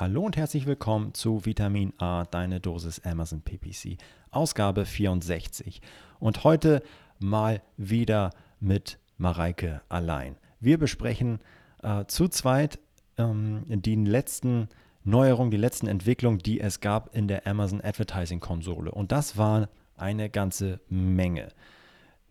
[0.00, 3.98] Hallo und herzlich willkommen zu Vitamin A, deine Dosis Amazon PPC,
[4.30, 5.82] Ausgabe 64.
[6.18, 6.82] Und heute
[7.18, 10.36] mal wieder mit Mareike allein.
[10.58, 11.40] Wir besprechen
[11.82, 12.78] äh, zu zweit
[13.18, 14.70] ähm, die letzten
[15.04, 18.92] Neuerungen, die letzten Entwicklungen, die es gab in der Amazon Advertising Konsole.
[18.92, 21.48] Und das war eine ganze Menge.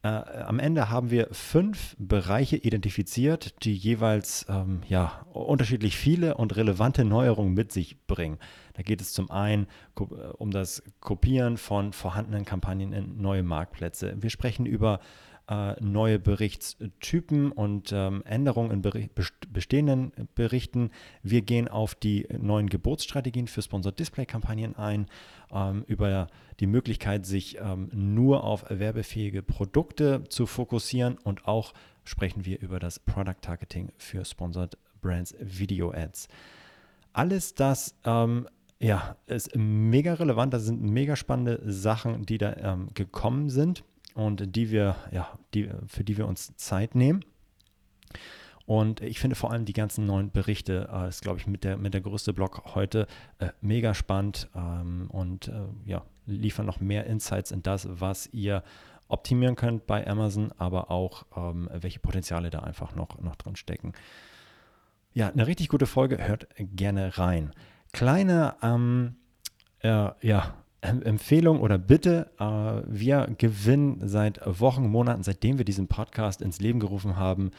[0.02, 6.56] Äh, am Ende haben wir fünf Bereiche identifiziert, die jeweils ähm, ja, unterschiedlich viele und
[6.56, 8.38] relevante Neuerungen mit sich bringen.
[8.74, 9.68] Da geht es zum einen
[10.00, 10.04] äh,
[10.38, 14.16] um das Kopieren von vorhandenen Kampagnen in neue Marktplätze.
[14.18, 15.29] Wir sprechen über äh,
[15.80, 19.12] neue Berichtstypen und ähm, Änderungen in Bericht,
[19.52, 20.92] bestehenden Berichten.
[21.24, 25.08] Wir gehen auf die neuen Geburtsstrategien für Sponsored Display Kampagnen ein,
[25.52, 26.28] ähm, über
[26.60, 31.74] die Möglichkeit, sich ähm, nur auf werbefähige Produkte zu fokussieren und auch
[32.04, 36.28] sprechen wir über das Product Targeting für Sponsored Brands Video Ads.
[37.14, 38.48] Alles das ähm,
[38.80, 40.54] ja, ist mega relevant.
[40.54, 43.84] Das sind mega spannende Sachen, die da ähm, gekommen sind
[44.20, 47.24] und die wir, ja, die, für die wir uns Zeit nehmen.
[48.66, 51.78] Und ich finde vor allem die ganzen neuen Berichte äh, ist, glaube ich, mit der,
[51.78, 53.08] mit der größte Blog heute
[53.40, 58.62] äh, mega spannend ähm, und äh, ja, liefern noch mehr Insights in das, was ihr
[59.08, 63.94] optimieren könnt bei Amazon, aber auch ähm, welche Potenziale da einfach noch, noch drin stecken.
[65.14, 67.54] Ja, eine richtig gute Folge, hört gerne rein.
[67.92, 69.16] Kleine, ähm,
[69.80, 72.44] äh, ja, Empfehlung oder Bitte, äh,
[72.88, 77.52] wir gewinnen seit Wochen, Monaten, seitdem wir diesen Podcast ins Leben gerufen haben,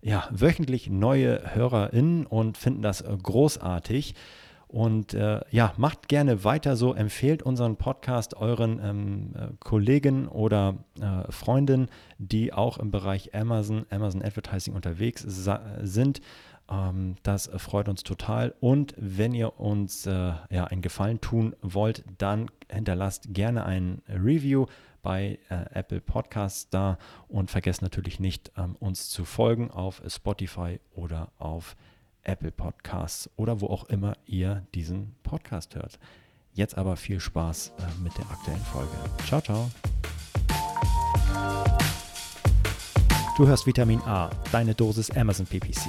[0.00, 4.14] ja, wöchentlich neue HörerInnen und finden das äh, großartig.
[4.72, 10.76] Und äh, ja, macht gerne weiter so, empfehlt unseren Podcast euren ähm, äh, Kollegen oder
[10.98, 15.26] äh, Freundinnen, die auch im Bereich Amazon, Amazon Advertising unterwegs
[15.82, 16.22] sind.
[16.70, 18.54] Ähm, das freut uns total.
[18.60, 24.66] Und wenn ihr uns äh, ja, einen Gefallen tun wollt, dann hinterlasst gerne ein Review
[25.02, 26.96] bei äh, Apple Podcasts da
[27.28, 31.76] und vergesst natürlich nicht, ähm, uns zu folgen auf Spotify oder auf
[32.22, 35.98] Apple Podcasts oder wo auch immer ihr diesen Podcast hört.
[36.54, 38.90] Jetzt aber viel Spaß äh, mit der aktuellen Folge.
[39.26, 39.70] Ciao, ciao.
[43.36, 45.88] Du hörst Vitamin A, deine Dosis Amazon PPC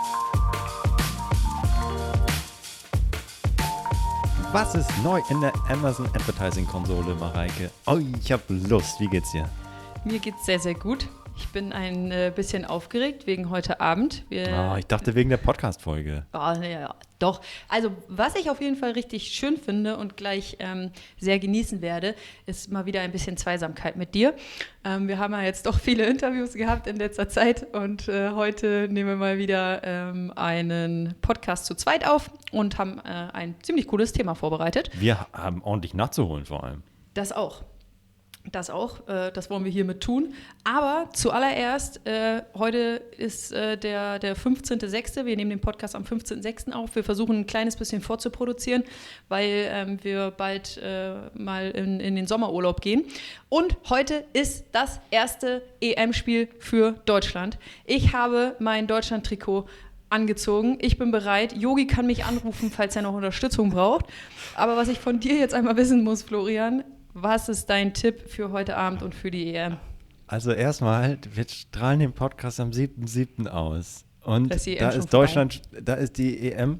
[4.53, 7.71] Was ist neu in der Amazon Advertising Konsole, Mareike?
[7.85, 8.99] Oh, ich habe Lust.
[8.99, 9.47] Wie geht's dir?
[10.03, 11.07] Mir geht's sehr, sehr gut.
[11.41, 14.23] Ich bin ein äh, bisschen aufgeregt wegen heute Abend.
[14.29, 16.23] Wir, oh, ich dachte wegen der Podcast-Folge.
[16.33, 17.41] Oh, ja, doch.
[17.67, 22.13] Also, was ich auf jeden Fall richtig schön finde und gleich ähm, sehr genießen werde,
[22.45, 24.35] ist mal wieder ein bisschen Zweisamkeit mit dir.
[24.85, 28.87] Ähm, wir haben ja jetzt doch viele Interviews gehabt in letzter Zeit und äh, heute
[28.89, 33.87] nehmen wir mal wieder ähm, einen Podcast zu zweit auf und haben äh, ein ziemlich
[33.87, 34.91] cooles Thema vorbereitet.
[34.93, 36.83] Wir haben ordentlich nachzuholen vor allem.
[37.15, 37.63] Das auch.
[38.49, 40.33] Das auch, äh, das wollen wir hiermit tun.
[40.63, 45.25] Aber zuallererst, äh, heute ist äh, der, der 15.06.
[45.25, 46.71] Wir nehmen den Podcast am 15.06.
[46.71, 46.95] auf.
[46.95, 48.83] Wir versuchen ein kleines bisschen vorzuproduzieren,
[49.29, 53.05] weil ähm, wir bald äh, mal in, in den Sommerurlaub gehen.
[53.49, 57.59] Und heute ist das erste EM-Spiel für Deutschland.
[57.85, 59.67] Ich habe mein Deutschland-Trikot
[60.09, 60.77] angezogen.
[60.81, 61.55] Ich bin bereit.
[61.55, 64.05] Yogi kann mich anrufen, falls er noch Unterstützung braucht.
[64.55, 66.83] Aber was ich von dir jetzt einmal wissen muss, Florian,
[67.13, 69.77] was ist dein Tipp für heute Abend und für die EM?
[70.27, 73.47] Also erstmal, wir strahlen den Podcast am 7.7.
[73.47, 74.05] aus.
[74.23, 75.81] Und da ist Deutschland, vorbei?
[75.83, 76.79] da ist die EM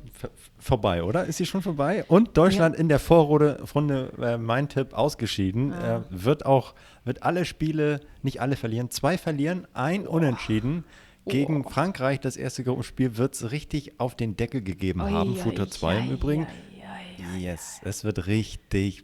[0.59, 1.25] vorbei, oder?
[1.25, 2.05] Ist sie schon vorbei?
[2.07, 2.81] Und Deutschland ja.
[2.81, 5.73] in der Vorrunde, Runde, äh, mein Tipp, ausgeschieden.
[5.73, 5.97] Ah.
[5.97, 10.11] Äh, wird auch, wird alle Spiele, nicht alle verlieren, zwei verlieren, ein oh.
[10.11, 10.85] Unentschieden.
[11.25, 11.69] Gegen oh.
[11.69, 15.35] Frankreich, das erste Gruppenspiel, wird es richtig auf den Deckel gegeben oh, haben.
[15.35, 16.47] Ja, Futter 2 ja, im Übrigen.
[17.37, 19.03] yes, es wird richtig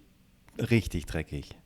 [0.57, 1.57] richtig dreckig.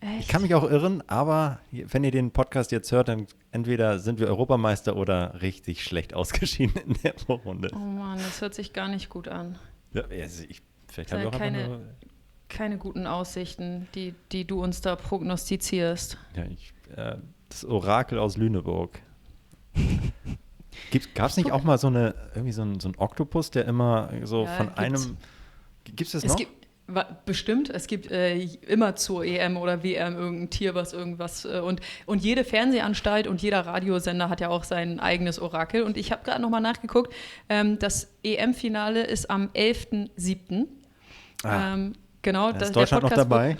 [0.00, 0.20] Echt?
[0.20, 4.18] Ich kann mich auch irren, aber wenn ihr den Podcast jetzt hört, dann entweder sind
[4.18, 7.70] wir Europameister oder richtig schlecht ausgeschieden in der Vorrunde.
[7.74, 9.58] Oh Mann, das hört sich gar nicht gut an.
[9.92, 11.80] Ja, also ich, vielleicht haben wir auch keine, nur
[12.48, 16.16] keine guten Aussichten, die, die du uns da prognostizierst.
[16.34, 17.16] Ja, ich, äh,
[17.48, 19.00] das Orakel aus Lüneburg.
[21.14, 24.10] Gab es nicht auch mal so eine irgendwie so ein, so ein Oktopus, der immer
[24.24, 24.78] so ja, von gibt's.
[24.78, 25.16] einem
[25.84, 26.36] Gibt es das es noch?
[26.36, 26.59] Gibt,
[27.24, 27.70] Bestimmt.
[27.70, 31.44] Es gibt äh, immer zur EM oder WM irgendein Tier, was irgendwas.
[31.44, 35.82] Äh, und, und jede Fernsehanstalt und jeder Radiosender hat ja auch sein eigenes Orakel.
[35.82, 37.12] Und ich habe gerade nochmal nachgeguckt.
[37.48, 40.66] Ähm, das EM-Finale ist am 11.07.
[41.42, 41.74] Ah.
[41.74, 43.56] Ähm, Genau, da ist Deutschland noch dabei.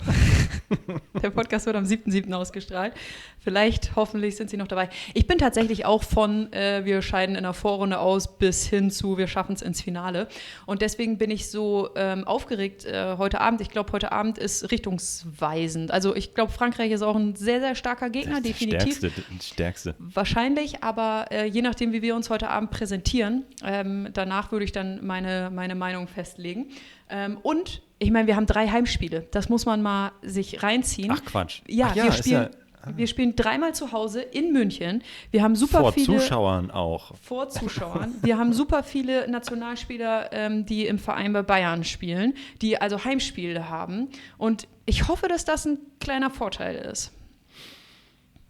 [0.69, 2.31] Wird, der Podcast wird am 7.7.
[2.33, 2.93] ausgestrahlt.
[3.39, 4.89] Vielleicht, hoffentlich sind Sie noch dabei.
[5.15, 9.17] Ich bin tatsächlich auch von äh, wir scheiden in der Vorrunde aus bis hin zu
[9.17, 10.27] wir schaffen es ins Finale.
[10.67, 13.61] Und deswegen bin ich so ähm, aufgeregt äh, heute Abend.
[13.61, 15.89] Ich glaube, heute Abend ist richtungsweisend.
[15.89, 18.97] Also ich glaube, Frankreich ist auch ein sehr, sehr starker Gegner, das definitiv.
[18.97, 19.95] Stärkste, stärkste.
[19.97, 24.71] Wahrscheinlich, aber äh, je nachdem, wie wir uns heute Abend präsentieren, ähm, danach würde ich
[24.71, 26.67] dann meine, meine Meinung festlegen.
[27.11, 29.27] Ähm, und ich meine, wir haben drei Heimspiele.
[29.31, 31.11] Das muss man mal sich reinziehen.
[31.11, 31.61] Ach Quatsch.
[31.67, 32.49] Ja, Ach ja wir spielen.
[32.85, 35.03] Ja, Wir spielen dreimal zu Hause in München.
[35.29, 36.07] Wir haben super vor viele.
[36.07, 37.15] Vor Zuschauern auch.
[37.21, 38.15] Vor Zuschauern.
[38.23, 43.69] Wir haben super viele Nationalspieler, ähm, die im Verein bei Bayern spielen, die also Heimspiele
[43.69, 44.09] haben.
[44.39, 47.11] Und ich hoffe, dass das ein kleiner Vorteil ist.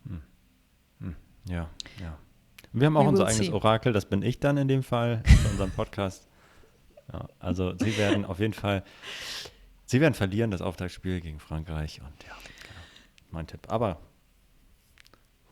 [0.05, 0.21] Hm.
[1.01, 1.15] Hm.
[1.49, 1.69] Ja,
[1.99, 2.17] ja.
[2.71, 3.51] Wir haben auch We unser eigenes see.
[3.51, 6.31] Orakel, das bin ich dann in dem Fall, in unserem Podcast.
[7.13, 8.83] Ja, also sie werden auf jeden Fall,
[9.85, 11.99] sie werden verlieren, das Auftaktspiel gegen Frankreich.
[12.01, 12.81] Und ja, genau,
[13.31, 13.61] mein Tipp.
[13.67, 13.99] Aber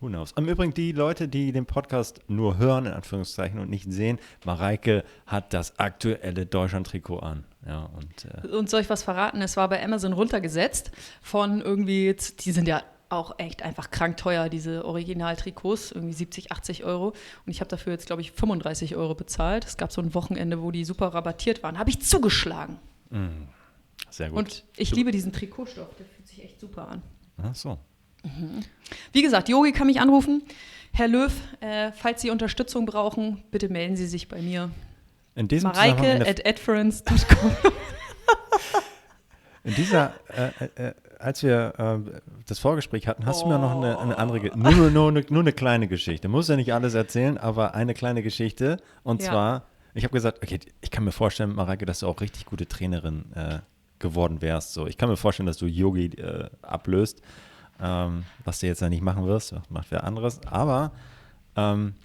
[0.01, 0.31] Who knows?
[0.37, 5.03] Im Übrigen, die Leute, die den Podcast nur hören, in Anführungszeichen, und nicht sehen, Mareike
[5.25, 7.43] hat das aktuelle Deutschland-Trikot an.
[7.67, 9.41] Ja, und, äh und soll ich was verraten?
[9.41, 10.91] Es war bei Amazon runtergesetzt
[11.21, 16.83] von irgendwie, die sind ja auch echt einfach krank teuer, diese Original-Trikots, irgendwie 70, 80
[16.83, 17.07] Euro.
[17.07, 19.65] Und ich habe dafür jetzt, glaube ich, 35 Euro bezahlt.
[19.65, 21.79] Es gab so ein Wochenende, wo die super rabattiert waren.
[21.79, 22.77] Habe ich zugeschlagen.
[23.09, 23.47] Mm,
[24.09, 24.37] sehr gut.
[24.37, 27.01] Und ich du liebe diesen Trikotstoff, der fühlt sich echt super an.
[27.41, 27.79] Ach so.
[28.23, 28.61] Mhm.
[29.11, 30.43] Wie gesagt, Yogi kann mich anrufen.
[30.91, 34.71] Herr Löw, äh, falls Sie Unterstützung brauchen, bitte melden Sie sich bei mir.
[35.35, 37.51] In diesem Mareike at adference.com.
[39.63, 43.45] In dieser, äh, äh, äh, als wir äh, das Vorgespräch hatten, hast oh.
[43.45, 46.27] du mir noch eine, eine andere, nur, nur, nur, eine, nur eine kleine Geschichte.
[46.27, 48.77] Muss ja nicht alles erzählen, aber eine kleine Geschichte.
[49.03, 49.29] Und ja.
[49.29, 49.63] zwar,
[49.93, 53.25] ich habe gesagt, okay, ich kann mir vorstellen, Mareike, dass du auch richtig gute Trainerin
[53.35, 53.59] äh,
[53.99, 54.73] geworden wärst.
[54.73, 57.21] So, ich kann mir vorstellen, dass du Yogi äh, ablöst,
[57.81, 60.39] ähm, was du jetzt ja nicht machen wirst, macht wer anderes.
[60.47, 60.91] Aber
[61.55, 61.95] ähm,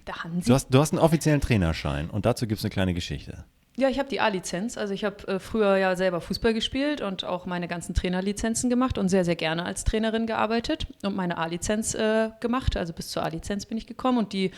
[0.45, 3.45] du, hast, du hast einen offiziellen Trainerschein und dazu gibt es eine kleine Geschichte.
[3.77, 4.77] Ja, ich habe die A-Lizenz.
[4.77, 8.97] Also ich habe äh, früher ja selber Fußball gespielt und auch meine ganzen Trainerlizenzen gemacht
[8.97, 12.77] und sehr, sehr gerne als Trainerin gearbeitet und meine A-Lizenz äh, gemacht.
[12.77, 14.51] Also bis zur A-Lizenz bin ich gekommen und die,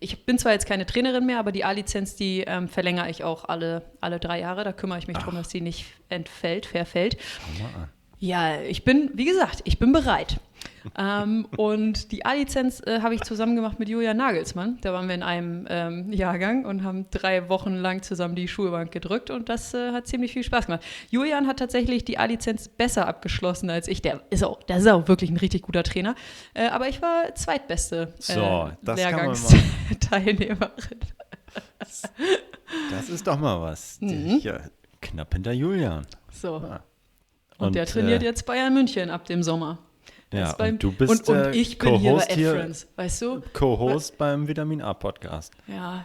[0.00, 3.44] ich bin zwar jetzt keine Trainerin mehr, aber die A-Lizenz, die ähm, verlängere ich auch
[3.44, 4.64] alle, alle drei Jahre.
[4.64, 7.16] Da kümmere ich mich darum, dass sie nicht entfällt, verfällt.
[8.18, 10.40] Ja, ich bin, wie gesagt, ich bin bereit
[10.98, 14.78] ähm, und die A-Lizenz äh, habe ich zusammen gemacht mit Julian Nagelsmann.
[14.82, 18.92] Da waren wir in einem ähm, Jahrgang und haben drei Wochen lang zusammen die Schulbank
[18.92, 20.82] gedrückt und das äh, hat ziemlich viel Spaß gemacht.
[21.10, 24.02] Julian hat tatsächlich die A-Lizenz besser abgeschlossen als ich.
[24.02, 26.14] Der ist auch, der ist auch wirklich ein richtig guter Trainer.
[26.54, 31.00] Äh, aber ich war zweitbeste äh, so, Lehrgangsteilnehmerin.
[31.78, 32.02] Das,
[32.90, 34.00] das ist doch mal was.
[34.00, 34.40] Mhm.
[34.42, 34.60] Ja,
[35.00, 36.06] knapp hinter Julian.
[36.32, 36.58] So.
[36.58, 36.82] Ja.
[37.58, 39.78] Und, und, der trainiert äh, jetzt Bayern München ab dem Sommer.
[40.32, 43.42] Ja, beim, und du bist und, und ich bin hier bei AdFriends, weißt du?
[43.52, 45.52] Co-Host beim Vitamin A Podcast.
[45.68, 46.04] Ja,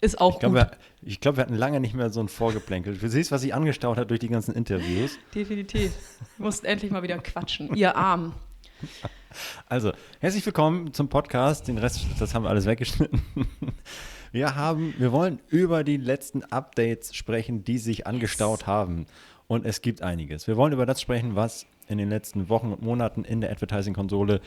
[0.00, 0.60] ist auch ich glaub, gut.
[0.60, 0.70] Wir,
[1.02, 2.98] ich glaube, wir hatten lange nicht mehr so ein Vorgeplänkel.
[2.98, 5.18] Du siehst, was sich angestaut hat durch die ganzen Interviews.
[5.34, 5.92] Definitiv.
[6.36, 7.74] Wir mussten endlich mal wieder quatschen.
[7.74, 8.34] Ihr Arm.
[9.68, 11.68] Also, herzlich willkommen zum Podcast.
[11.68, 13.20] Den Rest, das haben wir alles weggeschnitten.
[14.32, 18.66] Wir haben, wir wollen über die letzten Updates sprechen, die sich angestaut yes.
[18.66, 19.06] haben.
[19.46, 20.46] Und es gibt einiges.
[20.46, 24.40] Wir wollen über das sprechen, was in den letzten Wochen und Monaten in der Advertising-Konsole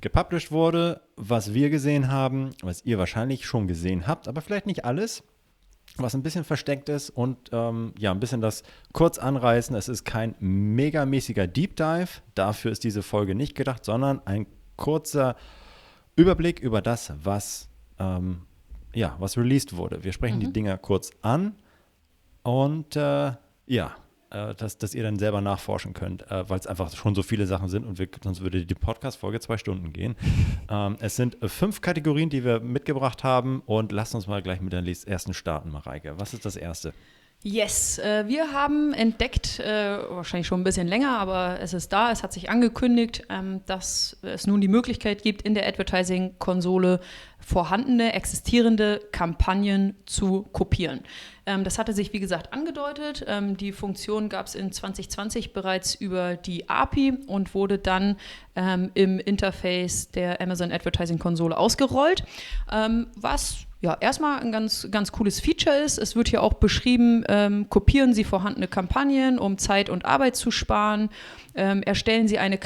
[0.00, 4.84] gepublished wurde, was wir gesehen haben, was ihr wahrscheinlich schon gesehen habt, aber vielleicht nicht
[4.84, 5.22] alles,
[5.96, 9.76] was ein bisschen versteckt ist und ähm, ja, ein bisschen das kurz anreißen.
[9.76, 15.36] Es ist kein megamäßiger Deep Dive, dafür ist diese Folge nicht gedacht, sondern ein kurzer
[16.16, 18.42] Überblick über das, was, ähm,
[18.92, 20.04] ja, was released wurde.
[20.04, 20.40] Wir sprechen mhm.
[20.40, 21.54] die Dinger kurz an
[22.42, 23.32] und äh,
[23.66, 23.96] ja,
[24.34, 27.46] äh, dass, dass ihr dann selber nachforschen könnt, äh, weil es einfach schon so viele
[27.46, 30.16] Sachen sind und wir, sonst würde die Podcast-Folge zwei Stunden gehen.
[30.70, 34.62] Ähm, es sind äh, fünf Kategorien, die wir mitgebracht haben und lasst uns mal gleich
[34.62, 36.18] mit der ersten starten, Mareike.
[36.18, 36.94] Was ist das erste?
[37.46, 42.10] Yes, äh, wir haben entdeckt, äh, wahrscheinlich schon ein bisschen länger, aber es ist da,
[42.10, 47.00] es hat sich angekündigt, ähm, dass es nun die Möglichkeit gibt, in der Advertising-Konsole
[47.40, 51.00] vorhandene, existierende Kampagnen zu kopieren.
[51.44, 53.26] Ähm, das hatte sich, wie gesagt, angedeutet.
[53.28, 58.16] Ähm, die Funktion gab es in 2020 bereits über die API und wurde dann
[58.94, 62.22] im Interface der Amazon Advertising Konsole ausgerollt,
[63.16, 65.98] was ja, erstmal ein ganz, ganz cooles Feature ist.
[65.98, 70.50] Es wird hier auch beschrieben, ähm, kopieren Sie vorhandene Kampagnen, um Zeit und Arbeit zu
[70.50, 71.10] sparen.
[71.54, 72.58] Ähm, erstellen Sie eine,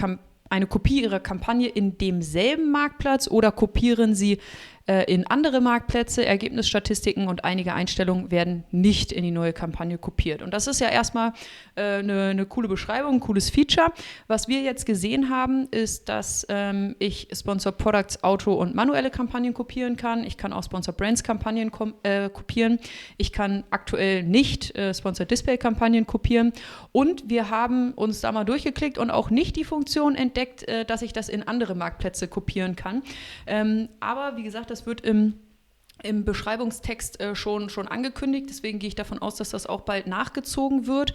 [0.49, 4.39] eine Kopie Ihrer Kampagne in demselben Marktplatz oder kopieren Sie
[4.89, 10.43] äh, in andere Marktplätze, Ergebnisstatistiken und einige Einstellungen werden nicht in die neue Kampagne kopiert.
[10.43, 11.35] Und das ist ja erstmal
[11.77, 13.93] äh, eine, eine coole Beschreibung, ein cooles Feature.
[14.29, 19.53] Was wir jetzt gesehen haben, ist, dass ähm, ich Sponsor Products, Auto und manuelle Kampagnen
[19.53, 20.25] kopieren kann.
[20.25, 21.71] Ich kann auch Sponsor Brands Kampagnen
[22.03, 22.79] äh, kopieren.
[23.19, 26.53] Ich kann aktuell nicht äh, Sponsor Display Kampagnen kopieren.
[26.99, 31.01] Und wir haben uns da mal durchgeklickt und auch nicht die Funktion entdeckt, äh, dass
[31.01, 33.05] ich das in andere Marktplätze kopieren kann.
[33.47, 35.35] Ähm, aber wie gesagt, das wird im
[36.05, 38.47] im Beschreibungstext äh, schon, schon angekündigt.
[38.49, 41.13] Deswegen gehe ich davon aus, dass das auch bald nachgezogen wird.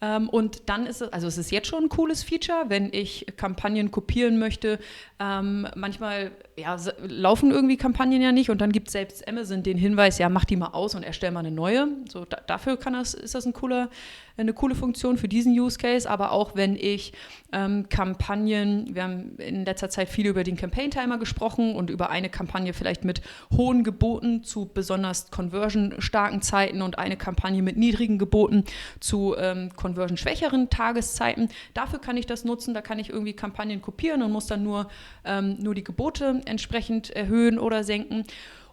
[0.00, 3.26] Ähm, und dann ist es, also es ist jetzt schon ein cooles Feature, wenn ich
[3.38, 4.78] Kampagnen kopieren möchte.
[5.18, 10.18] Ähm, manchmal ja, laufen irgendwie Kampagnen ja nicht und dann gibt selbst Amazon den Hinweis,
[10.18, 11.88] ja, mach die mal aus und erstell mal eine neue.
[12.08, 13.88] So, da, dafür kann das, ist das ein cooler
[14.38, 17.12] eine coole Funktion für diesen Use Case, aber auch wenn ich
[17.52, 22.10] ähm, Kampagnen, wir haben in letzter Zeit viel über den Campaign Timer gesprochen und über
[22.10, 23.20] eine Kampagne vielleicht mit
[23.52, 28.64] hohen Geboten zu besonders conversion-starken Zeiten und eine Kampagne mit niedrigen Geboten
[29.00, 31.48] zu ähm, conversion-schwächeren Tageszeiten.
[31.74, 34.88] Dafür kann ich das nutzen, da kann ich irgendwie Kampagnen kopieren und muss dann nur,
[35.24, 38.24] ähm, nur die Gebote entsprechend erhöhen oder senken.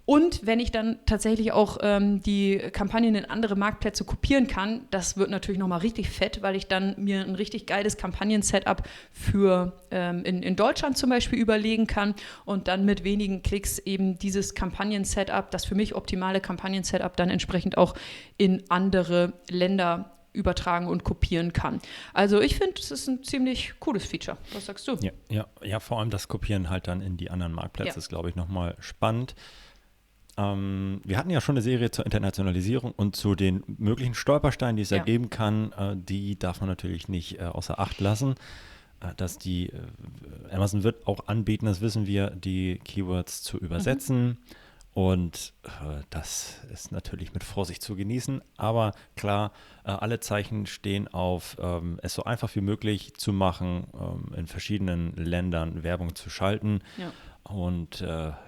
[0.06, 5.18] Und wenn ich dann tatsächlich auch ähm, die Kampagnen in andere Marktplätze kopieren kann, das
[5.18, 10.24] wird natürlich nochmal richtig fett, weil ich dann mir ein richtig geiles Kampagnen-Setup für ähm,
[10.24, 12.14] in, in Deutschland zum Beispiel überlegen kann
[12.46, 17.78] und dann mit wenigen Klicks eben dieses Kampagnen-Setup, das für mich optimale Kampagnen-Setup dann entsprechend
[17.78, 17.96] auch
[18.38, 21.80] in andere Länder übertragen und kopieren kann.
[22.14, 24.38] Also ich finde, es ist ein ziemlich cooles Feature.
[24.54, 24.98] Was sagst du?
[25.02, 27.98] Ja, ja, ja, vor allem das Kopieren halt dann in die anderen Marktplätze ja.
[27.98, 29.34] ist, glaube ich, nochmal spannend.
[30.38, 34.84] Ähm, wir hatten ja schon eine Serie zur Internationalisierung und zu den möglichen Stolpersteinen, die
[34.84, 34.98] es ja.
[34.98, 35.72] ergeben kann.
[35.74, 38.36] Äh, die darf man natürlich nicht äh, außer Acht lassen.
[39.02, 44.28] Äh, dass die äh, Amazon wird auch anbieten, das wissen wir, die Keywords zu übersetzen.
[44.28, 44.38] Mhm.
[44.94, 48.42] Und äh, das ist natürlich mit Vorsicht zu genießen.
[48.56, 49.52] Aber klar,
[49.84, 54.48] äh, alle Zeichen stehen auf, ähm, es so einfach wie möglich zu machen, ähm, in
[54.48, 56.80] verschiedenen Ländern Werbung zu schalten.
[56.98, 57.12] Ja.
[57.44, 58.04] Und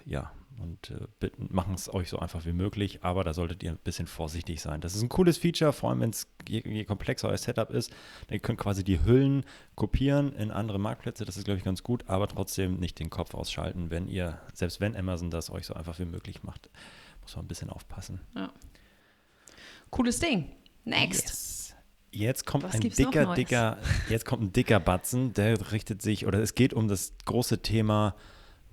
[0.06, 3.78] ja, und äh, machen es euch so einfach wie möglich, aber da solltet ihr ein
[3.78, 4.82] bisschen vorsichtig sein.
[4.82, 7.94] Das ist ein cooles Feature, vor allem wenn es je, je, komplexer euer Setup ist.
[8.30, 9.46] Ihr könnt quasi die Hüllen
[9.76, 13.34] kopieren in andere Marktplätze, das ist, glaube ich, ganz gut, aber trotzdem nicht den Kopf
[13.34, 16.70] ausschalten, wenn ihr, selbst wenn Amazon das euch so einfach wie möglich macht.
[17.22, 18.22] Muss man ein bisschen aufpassen.
[18.36, 18.52] Ja.
[19.90, 20.52] Cooles Ding.
[20.86, 21.24] Next.
[21.24, 21.58] Yes.
[22.12, 23.78] Jetzt kommt Was ein dicker, dicker,
[24.10, 28.16] jetzt kommt ein dicker Batzen, der richtet sich, oder es geht um das große Thema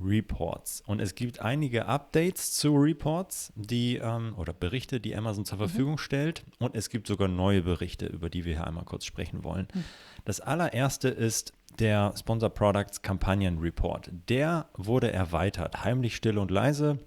[0.01, 0.83] Reports.
[0.87, 5.63] Und es gibt einige Updates zu Reports, die ähm, oder Berichte, die Amazon zur mhm.
[5.63, 5.99] Verfügung mhm.
[5.99, 6.45] stellt.
[6.59, 9.69] Und es gibt sogar neue Berichte, über die wir hier einmal kurz sprechen wollen.
[9.73, 9.85] Mhm.
[10.25, 14.11] Das allererste ist der Sponsor Products Kampagnen Report.
[14.29, 16.99] Der wurde erweitert, heimlich, still und leise.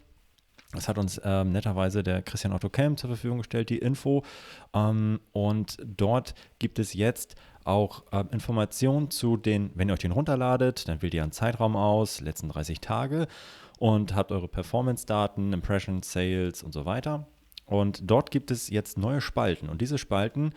[0.73, 4.23] Das hat uns ähm, netterweise der Christian Otto Kelm zur Verfügung gestellt, die Info.
[4.73, 7.35] Ähm, und dort gibt es jetzt
[7.67, 11.75] auch äh, Informationen zu den, wenn ihr euch den runterladet, dann wählt ihr einen Zeitraum
[11.75, 13.27] aus, letzten 30 Tage
[13.77, 17.27] und habt eure Performance-Daten, Impressions, Sales und so weiter.
[17.65, 20.53] Und dort gibt es jetzt neue Spalten und diese Spalten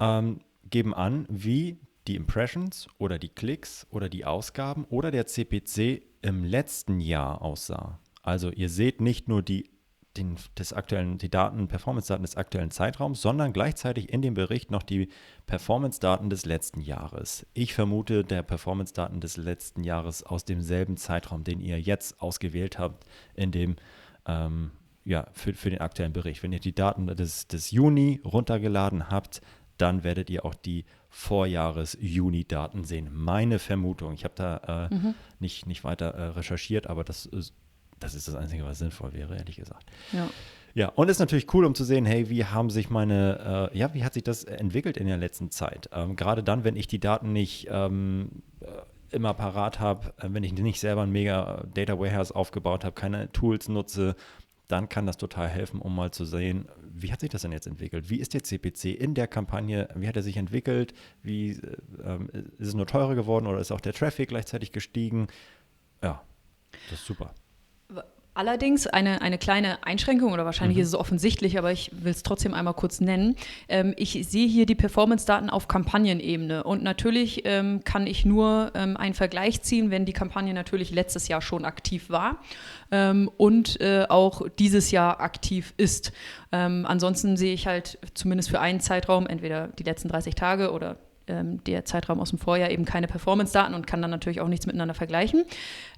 [0.00, 6.02] ähm, geben an, wie die Impressions oder die Klicks oder die Ausgaben oder der CPC
[6.20, 8.00] im letzten Jahr aussah.
[8.22, 9.70] Also ihr seht nicht nur die
[10.16, 14.82] den, des aktuellen, die Daten, Performance-Daten des aktuellen Zeitraums, sondern gleichzeitig in dem Bericht noch
[14.82, 15.08] die
[15.46, 17.46] Performance-Daten des letzten Jahres.
[17.54, 23.04] Ich vermute, der Performance-Daten des letzten Jahres aus demselben Zeitraum, den ihr jetzt ausgewählt habt,
[23.34, 23.76] in dem
[24.26, 24.72] ähm,
[25.04, 26.42] ja, für, für den aktuellen Bericht.
[26.42, 29.40] Wenn ihr die Daten des, des Juni runtergeladen habt,
[29.78, 33.10] dann werdet ihr auch die Vorjahres-Juni-Daten sehen.
[33.12, 34.14] Meine Vermutung.
[34.14, 35.14] Ich habe da äh, mhm.
[35.40, 37.54] nicht, nicht weiter äh, recherchiert, aber das ist
[38.02, 39.90] das ist das Einzige, was sinnvoll wäre, ehrlich gesagt.
[40.12, 40.28] Ja.
[40.74, 43.92] Ja, und ist natürlich cool, um zu sehen, hey, wie haben sich meine, äh, ja,
[43.92, 45.90] wie hat sich das entwickelt in der letzten Zeit?
[45.92, 48.66] Ähm, Gerade dann, wenn ich die Daten nicht ähm, äh,
[49.10, 53.30] immer parat habe, äh, wenn ich nicht selber ein mega Data Warehouse aufgebaut habe, keine
[53.32, 54.16] Tools nutze,
[54.66, 57.66] dann kann das total helfen, um mal zu sehen, wie hat sich das denn jetzt
[57.66, 58.08] entwickelt?
[58.08, 59.88] Wie ist der CPC in der Kampagne?
[59.94, 60.94] Wie hat er sich entwickelt?
[61.22, 65.26] Wie äh, ähm, ist es nur teurer geworden oder ist auch der Traffic gleichzeitig gestiegen?
[66.02, 66.22] Ja,
[66.88, 67.34] das ist super
[68.34, 70.82] Allerdings eine, eine kleine Einschränkung, oder wahrscheinlich mhm.
[70.82, 73.36] ist es offensichtlich, aber ich will es trotzdem einmal kurz nennen.
[73.68, 76.64] Ähm, ich sehe hier die Performance-Daten auf Kampagnenebene.
[76.64, 81.28] Und natürlich ähm, kann ich nur ähm, einen Vergleich ziehen, wenn die Kampagne natürlich letztes
[81.28, 82.38] Jahr schon aktiv war
[82.90, 86.12] ähm, und äh, auch dieses Jahr aktiv ist.
[86.52, 90.96] Ähm, ansonsten sehe ich halt zumindest für einen Zeitraum, entweder die letzten 30 Tage oder
[91.26, 94.66] ähm, der Zeitraum aus dem Vorjahr eben keine Performance-Daten und kann dann natürlich auch nichts
[94.66, 95.44] miteinander vergleichen.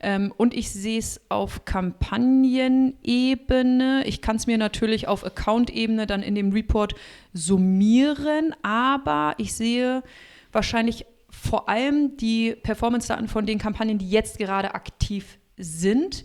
[0.00, 4.04] Ähm, und ich sehe es auf Kampagnenebene.
[4.06, 6.94] Ich kann es mir natürlich auf Account-Ebene dann in dem Report
[7.32, 10.02] summieren, aber ich sehe
[10.52, 16.24] wahrscheinlich vor allem die Performance-Daten von den Kampagnen, die jetzt gerade aktiv sind.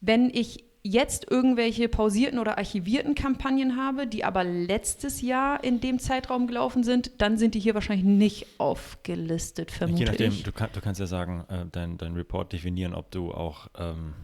[0.00, 5.98] Wenn ich jetzt irgendwelche pausierten oder archivierten Kampagnen habe, die aber letztes Jahr in dem
[5.98, 10.42] Zeitraum gelaufen sind, dann sind die hier wahrscheinlich nicht aufgelistet, vermute Je nachdem, ich.
[10.42, 14.14] Du, kann, du kannst ja sagen, äh, dein, dein Report definieren, ob du auch ähm,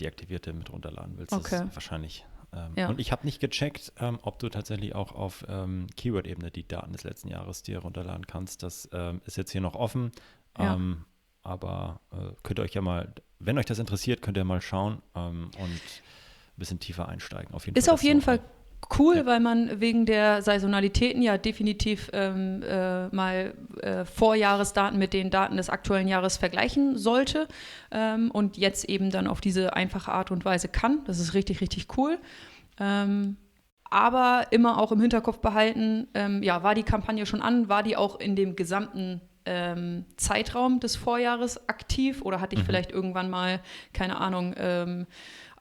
[0.00, 1.32] deaktivierte mit runterladen willst.
[1.32, 1.48] Okay.
[1.50, 2.26] Das ist wahrscheinlich.
[2.54, 2.88] Ähm, ja.
[2.88, 6.92] Und ich habe nicht gecheckt, ähm, ob du tatsächlich auch auf ähm, Keyword-Ebene die Daten
[6.92, 8.62] des letzten Jahres dir runterladen kannst.
[8.62, 10.12] Das ähm, ist jetzt hier noch offen.
[10.58, 10.74] Ja.
[10.74, 11.04] Ähm,
[11.42, 13.12] aber äh, könnt ihr euch ja mal,
[13.44, 17.54] wenn euch das interessiert, könnt ihr mal schauen ähm, und ein bisschen tiefer einsteigen.
[17.54, 18.40] Auf jeden ist Fall auf jeden Fall
[18.98, 19.26] cool, ja.
[19.26, 25.56] weil man wegen der Saisonalitäten ja definitiv ähm, äh, mal äh, Vorjahresdaten mit den Daten
[25.56, 27.48] des aktuellen Jahres vergleichen sollte
[27.90, 31.04] ähm, und jetzt eben dann auf diese einfache Art und Weise kann.
[31.04, 32.18] Das ist richtig, richtig cool.
[32.80, 33.36] Ähm,
[33.84, 37.96] aber immer auch im Hinterkopf behalten, ähm, ja, war die Kampagne schon an, war die
[37.96, 42.66] auch in dem gesamten ähm, Zeitraum des Vorjahres aktiv oder hatte ich mhm.
[42.66, 43.60] vielleicht irgendwann mal,
[43.92, 45.06] keine Ahnung, ähm,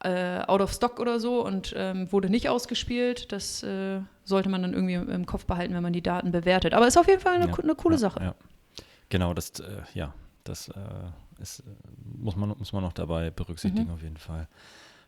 [0.03, 3.31] äh, out of stock oder so und ähm, wurde nicht ausgespielt.
[3.31, 6.73] Das äh, sollte man dann irgendwie im Kopf behalten, wenn man die Daten bewertet.
[6.73, 8.23] Aber ist auf jeden Fall eine, ja, eine coole ja, Sache.
[8.23, 8.35] Ja.
[9.09, 10.73] Genau, das, äh, ja, das äh,
[11.41, 11.63] ist,
[12.15, 13.93] muss, man, muss man noch dabei berücksichtigen mhm.
[13.93, 14.47] auf jeden Fall.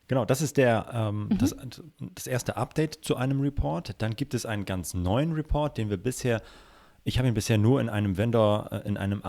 [0.08, 1.38] Genau, das ist der, ähm, mhm.
[1.38, 1.56] das,
[2.14, 3.96] das erste Update zu einem Report.
[4.00, 6.42] Dann gibt es einen ganz neuen Report, den wir bisher
[7.04, 9.22] ich habe ihn bisher nur in einem Vendor, äh, in einem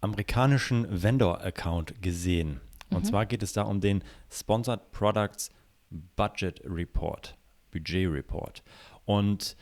[0.00, 2.60] amerikanischen Vendor-Account gesehen.
[2.90, 3.08] Und mhm.
[3.08, 5.50] zwar geht es da um den Sponsored Products
[5.90, 7.36] Budget Report,
[7.70, 8.62] Budget Report.
[9.04, 9.56] Und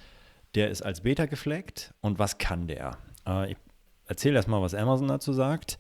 [0.55, 1.95] der ist als Beta gefleckt.
[2.01, 2.99] Und was kann der?
[3.27, 3.57] Äh, ich
[4.07, 5.79] erzähle erstmal, was Amazon dazu sagt.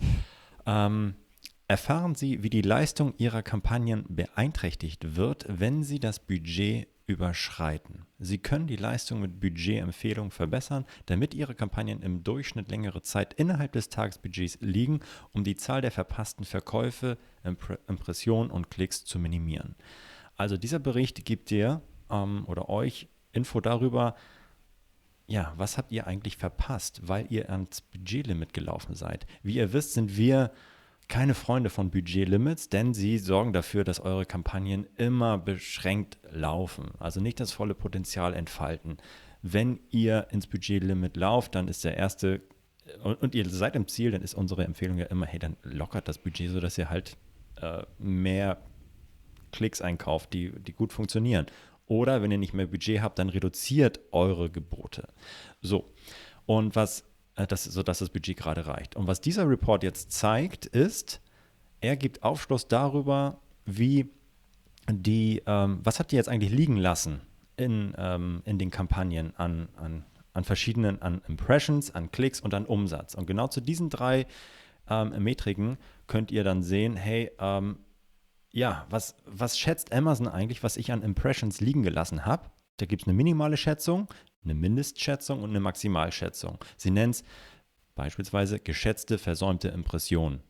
[0.67, 1.15] Ähm,
[1.69, 8.07] erfahren Sie, wie die Leistung Ihrer Kampagnen beeinträchtigt wird, wenn Sie das Budget überschreiten.
[8.19, 13.73] Sie können die Leistung mit Budgetempfehlungen verbessern, damit Ihre Kampagnen im Durchschnitt längere Zeit innerhalb
[13.73, 15.01] des Tagesbudgets liegen,
[15.33, 19.77] um die Zahl der verpassten Verkäufe, Impressionen und Klicks zu minimieren.
[20.37, 24.15] Also dieser Bericht gibt dir ähm, oder euch Info darüber,
[25.27, 29.27] ja, was habt ihr eigentlich verpasst, weil ihr ans Budgetlimit gelaufen seid.
[29.43, 30.53] Wie ihr wisst, sind wir
[31.13, 37.21] keine Freunde von Budgetlimits, denn sie sorgen dafür, dass eure Kampagnen immer beschränkt laufen, also
[37.21, 38.97] nicht das volle Potenzial entfalten.
[39.43, 42.41] Wenn ihr ins Budgetlimit lauft, dann ist der erste
[43.05, 46.17] und ihr seid im Ziel, dann ist unsere Empfehlung ja immer, hey, dann lockert das
[46.17, 47.19] Budget, sodass ihr halt
[47.61, 48.63] äh, mehr
[49.53, 51.45] Klicks einkauft, die, die gut funktionieren.
[51.89, 55.09] Oder wenn ihr nicht mehr Budget habt, dann reduziert eure Gebote.
[55.61, 55.93] So.
[56.47, 57.05] Und was
[57.37, 58.97] äh, das, sodass das Budget gerade reicht.
[58.97, 61.21] Und was dieser Report jetzt zeigt, ist,
[61.81, 64.11] er gibt Aufschluss darüber, wie
[64.91, 67.21] die, ähm, was habt ihr jetzt eigentlich liegen lassen
[67.57, 72.67] in, ähm, in den Kampagnen an, an, an verschiedenen, an Impressions, an Klicks und an
[72.67, 73.15] Umsatz.
[73.15, 74.27] Und genau zu diesen drei
[74.89, 77.79] ähm, Metriken könnt ihr dann sehen, hey, ähm,
[78.51, 82.51] ja, was, was schätzt Amazon eigentlich, was ich an Impressions liegen gelassen habe?
[82.77, 84.09] Da gibt es eine minimale Schätzung,
[84.45, 86.59] eine Mindestschätzung und eine Maximalschätzung.
[86.77, 87.25] Sie nennen es
[87.95, 90.43] beispielsweise geschätzte versäumte Impressionen.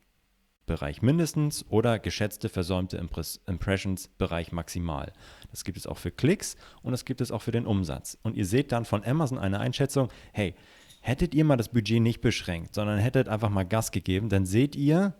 [0.65, 5.13] Bereich mindestens oder geschätzte versäumte Impress Impressions Bereich maximal.
[5.51, 8.17] Das gibt es auch für Klicks und das gibt es auch für den Umsatz.
[8.23, 10.55] Und ihr seht dann von Amazon eine Einschätzung, hey,
[11.01, 14.77] hättet ihr mal das Budget nicht beschränkt, sondern hättet einfach mal Gas gegeben, dann seht
[14.77, 15.15] ihr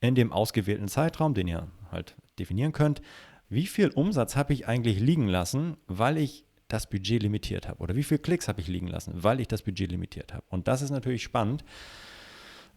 [0.00, 3.02] in dem ausgewählten Zeitraum, den ihr halt definieren könnt,
[3.48, 7.80] wie viel Umsatz habe ich eigentlich liegen lassen, weil ich das Budget limitiert habe?
[7.80, 10.44] Oder wie viele Klicks habe ich liegen lassen, weil ich das Budget limitiert habe?
[10.48, 11.64] Und das ist natürlich spannend,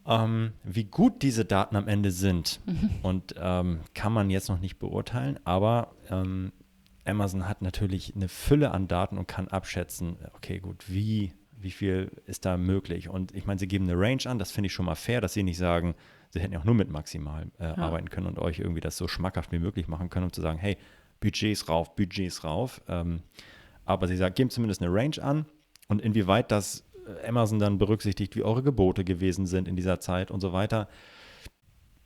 [0.06, 2.60] ähm, wie gut diese Daten am Ende sind.
[2.66, 2.90] Mhm.
[3.02, 6.52] Und ähm, kann man jetzt noch nicht beurteilen, aber ähm,
[7.06, 12.12] Amazon hat natürlich eine Fülle an Daten und kann abschätzen, okay, gut, wie, wie viel
[12.26, 13.10] ist da möglich?
[13.10, 15.34] Und ich meine, sie geben eine Range an, das finde ich schon mal fair, dass
[15.34, 15.96] sie nicht sagen,
[16.30, 17.78] sie hätten ja auch nur mit maximal äh, ja.
[17.78, 20.60] arbeiten können und euch irgendwie das so schmackhaft wie möglich machen können, um zu sagen,
[20.60, 20.78] hey,
[21.20, 22.82] Budgets rauf, Budgets rauf.
[22.88, 23.24] Ähm,
[23.90, 25.46] aber sie sagt, geben zumindest eine Range an
[25.88, 30.30] und inwieweit das äh, Amazon dann berücksichtigt, wie eure Gebote gewesen sind in dieser Zeit
[30.30, 30.88] und so weiter.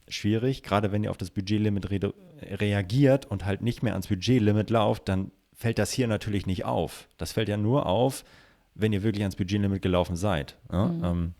[0.07, 4.69] schwierig, gerade wenn ihr auf das Budgetlimit re reagiert und halt nicht mehr ans Budgetlimit
[4.69, 7.09] lauft, dann fällt das hier natürlich nicht auf.
[7.17, 8.23] Das fällt ja nur auf,
[8.75, 10.57] wenn ihr wirklich ans Budgetlimit gelaufen seid.
[10.71, 11.03] Ja, mhm.
[11.03, 11.33] ähm,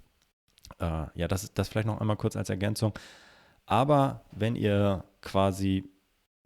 [0.79, 2.93] äh, ja das, das vielleicht noch einmal kurz als Ergänzung.
[3.65, 5.86] Aber wenn ihr quasi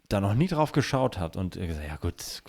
[0.08, 2.44] da noch nie drauf geschaut habt und ihr gesagt, ja gut,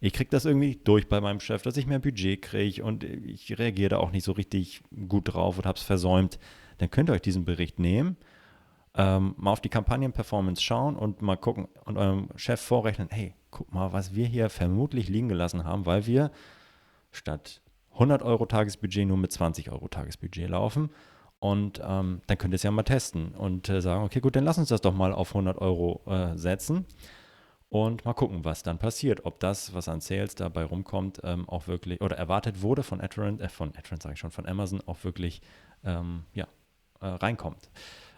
[0.00, 3.58] ich kriege das irgendwie durch bei meinem Chef, dass ich mehr Budget kriege und ich
[3.58, 6.38] reagiere da auch nicht so richtig gut drauf und habe es versäumt,
[6.78, 8.16] dann könnt ihr euch diesen Bericht nehmen,
[8.94, 13.72] ähm, mal auf die Kampagnenperformance schauen und mal gucken und eurem Chef vorrechnen, hey, guck
[13.72, 16.30] mal, was wir hier vermutlich liegen gelassen haben, weil wir
[17.10, 17.60] statt
[17.92, 20.90] 100 Euro Tagesbudget nur mit 20 Euro Tagesbudget laufen.
[21.40, 24.44] Und ähm, dann könnt ihr es ja mal testen und äh, sagen, okay, gut, dann
[24.44, 26.84] lass uns das doch mal auf 100 Euro äh, setzen
[27.70, 29.24] und mal gucken, was dann passiert.
[29.24, 33.40] Ob das, was an Sales dabei rumkommt, ähm, auch wirklich oder erwartet wurde von Adherent,
[33.40, 35.42] äh, von Adherent sage ich schon, von Amazon auch wirklich
[35.84, 36.46] ähm, ja,
[37.00, 37.70] äh, reinkommt.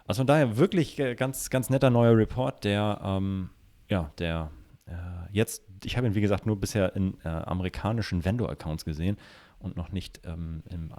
[0.06, 3.50] Also von daher wirklich äh, ganz, ganz netter neuer Report, der, ähm,
[3.88, 4.50] ja, der
[4.86, 4.92] äh,
[5.32, 9.16] jetzt, ich habe ihn wie gesagt nur bisher in äh, amerikanischen Vendor-Accounts gesehen
[9.58, 10.92] und noch nicht ähm, im,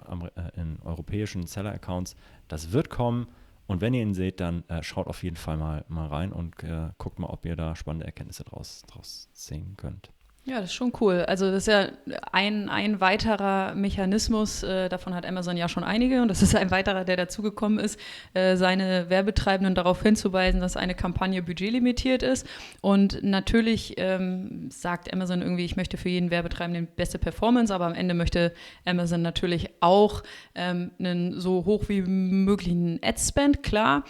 [0.54, 2.16] in europäischen Seller-Accounts.
[2.48, 3.28] Das wird kommen.
[3.66, 6.62] Und wenn ihr ihn seht, dann äh, schaut auf jeden Fall mal, mal rein und
[6.62, 10.10] äh, guckt mal, ob ihr da spannende Erkenntnisse draus, draus sehen könnt.
[10.44, 11.24] Ja, das ist schon cool.
[11.28, 11.86] Also das ist ja
[12.32, 16.72] ein, ein weiterer Mechanismus, äh, davon hat Amazon ja schon einige und das ist ein
[16.72, 17.96] weiterer, der dazugekommen ist,
[18.34, 22.44] äh, seine Werbetreibenden darauf hinzuweisen, dass eine Kampagne budgetlimitiert ist.
[22.80, 27.94] Und natürlich ähm, sagt Amazon irgendwie, ich möchte für jeden Werbetreibenden beste Performance, aber am
[27.94, 28.52] Ende möchte
[28.84, 30.24] Amazon natürlich auch
[30.56, 34.02] ähm, einen so hoch wie möglichen Ad-Spend, klar.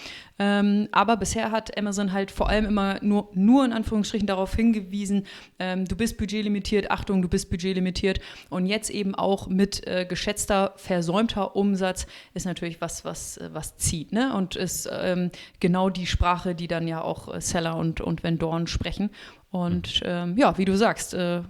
[0.42, 5.24] Ähm, aber bisher hat Amazon halt vor allem immer nur, nur in Anführungsstrichen darauf hingewiesen,
[5.60, 8.18] ähm, du bist budgetlimitiert, Achtung, du bist budgetlimitiert.
[8.50, 13.76] Und jetzt eben auch mit äh, geschätzter, versäumter Umsatz ist natürlich was, was, äh, was
[13.76, 14.10] zieht.
[14.10, 14.34] Ne?
[14.34, 18.66] Und ist ähm, genau die Sprache, die dann ja auch äh, Seller und, und Vendoren
[18.66, 19.10] sprechen.
[19.52, 21.42] Und ähm, ja, wie du sagst, äh,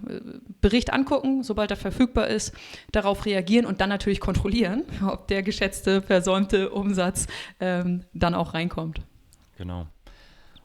[0.59, 2.53] Bericht angucken, sobald er verfügbar ist,
[2.91, 7.27] darauf reagieren und dann natürlich kontrollieren, ob der geschätzte, versäumte Umsatz
[7.61, 8.99] ähm, dann auch reinkommt.
[9.57, 9.87] Genau.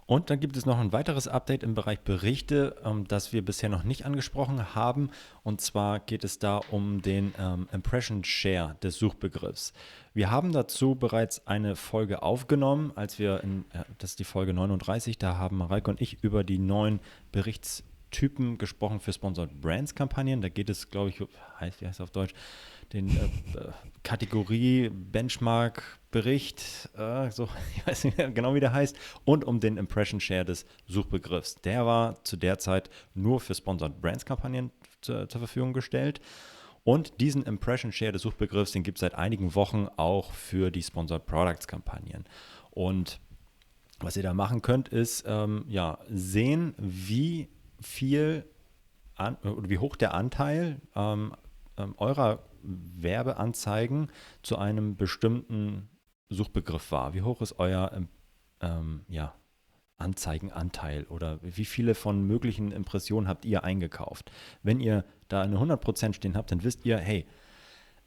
[0.08, 3.68] Und dann gibt es noch ein weiteres Update im Bereich Berichte, ähm, das wir bisher
[3.68, 5.10] noch nicht angesprochen haben.
[5.42, 9.74] Und zwar geht es da um den ähm, Impression Share des Suchbegriffs.
[10.14, 14.54] Wir haben dazu bereits eine Folge aufgenommen, als wir, in, äh, das ist die Folge
[14.54, 20.40] 39, da haben Mareike und ich über die neuen Berichtstypen gesprochen für Sponsored Brands Kampagnen.
[20.40, 21.26] Da geht es, glaube ich, wie
[21.60, 22.32] heißt es auf Deutsch?
[22.92, 23.24] den äh,
[23.58, 29.60] äh, Kategorie Benchmark Bericht, äh, so ich weiß nicht genau wie der heißt, und um
[29.60, 31.56] den Impression Share des Suchbegriffs.
[31.62, 36.20] Der war zu der Zeit nur für Sponsored Brands Kampagnen zu, zur Verfügung gestellt.
[36.84, 40.82] Und diesen Impression Share des Suchbegriffs, den gibt es seit einigen Wochen auch für die
[40.82, 42.24] Sponsored Products Kampagnen.
[42.70, 43.20] Und
[44.00, 47.48] was ihr da machen könnt, ist ähm, ja sehen, wie
[47.80, 48.44] viel
[49.16, 51.34] an, oder wie hoch der Anteil ähm,
[51.76, 54.10] ähm eurer Werbeanzeigen
[54.42, 55.88] zu einem bestimmten
[56.30, 57.14] Suchbegriff war.
[57.14, 58.08] Wie hoch ist euer ähm,
[58.60, 59.34] ähm, ja,
[59.96, 64.30] Anzeigenanteil oder wie viele von möglichen Impressionen habt ihr eingekauft?
[64.62, 67.26] Wenn ihr da eine 100% stehen habt, dann wisst ihr, hey,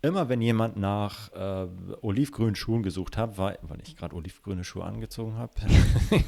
[0.02, 1.68] immer wenn jemand nach äh,
[2.02, 5.54] olivgrünen Schuhen gesucht hat, war, weil ich gerade olivgrüne Schuhe angezogen habe.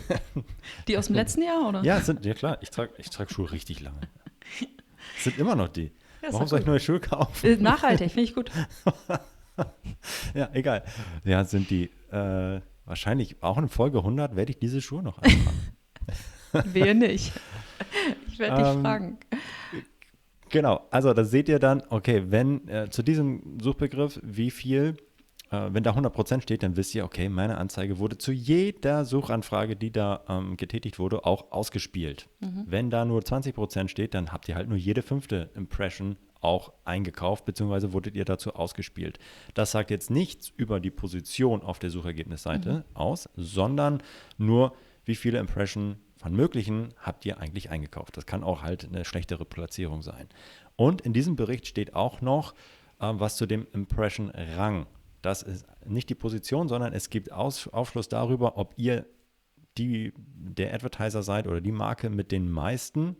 [0.87, 1.83] die aus dem letzten Jahr, oder?
[1.83, 4.01] Ja, sind, ja klar, ich trage ich trag Schuhe richtig lange.
[5.19, 5.91] sind immer noch die.
[6.21, 7.45] Ja, Warum soll ich neue Schuhe kaufen?
[7.45, 8.51] Äh, nachhaltig, finde ich gut.
[10.33, 10.83] ja, egal.
[11.23, 15.77] Ja, sind die äh, wahrscheinlich auch in Folge 100 werde ich diese Schuhe noch anfangen.
[16.73, 17.31] Wehe nicht.
[18.27, 19.17] Ich werde dich ähm, fragen.
[20.49, 24.97] Genau, also da seht ihr dann, okay, wenn äh, zu diesem Suchbegriff, wie viel
[25.53, 29.75] äh, wenn da 100% steht, dann wisst ihr, okay, meine Anzeige wurde zu jeder Suchanfrage,
[29.75, 32.27] die da ähm, getätigt wurde, auch ausgespielt.
[32.39, 32.65] Mhm.
[32.67, 37.45] Wenn da nur 20% steht, dann habt ihr halt nur jede fünfte Impression auch eingekauft,
[37.45, 39.19] beziehungsweise wurdet ihr dazu ausgespielt.
[39.53, 42.95] Das sagt jetzt nichts über die Position auf der Suchergebnisseite mhm.
[42.95, 44.01] aus, sondern
[44.37, 44.73] nur,
[45.05, 48.15] wie viele Impression von möglichen habt ihr eigentlich eingekauft.
[48.17, 50.29] Das kann auch halt eine schlechtere Platzierung sein.
[50.75, 52.53] Und in diesem Bericht steht auch noch
[52.99, 54.87] äh, was zu dem Impression-Rang
[55.23, 59.05] das ist nicht die Position, sondern es gibt Aus, Aufschluss darüber, ob ihr
[59.77, 63.15] die, der Advertiser seid oder die Marke mit den meisten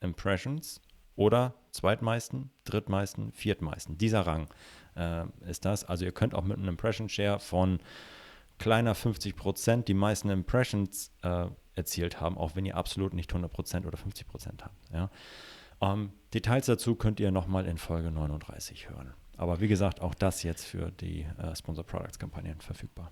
[0.00, 0.80] Impressions
[1.16, 3.98] oder zweitmeisten, drittmeisten, viertmeisten.
[3.98, 4.48] Dieser Rang
[4.96, 5.84] äh, ist das.
[5.84, 7.80] Also ihr könnt auch mit einem Impression Share von
[8.58, 13.52] kleiner 50 Prozent die meisten Impressions äh, erzielt haben, auch wenn ihr absolut nicht 100
[13.52, 14.76] Prozent oder 50 Prozent habt.
[14.92, 15.10] Ja.
[15.80, 19.14] Ähm, Details dazu könnt ihr nochmal in Folge 39 hören.
[19.36, 23.10] Aber wie gesagt, auch das jetzt für die äh, Sponsor Products Kampagnen verfügbar.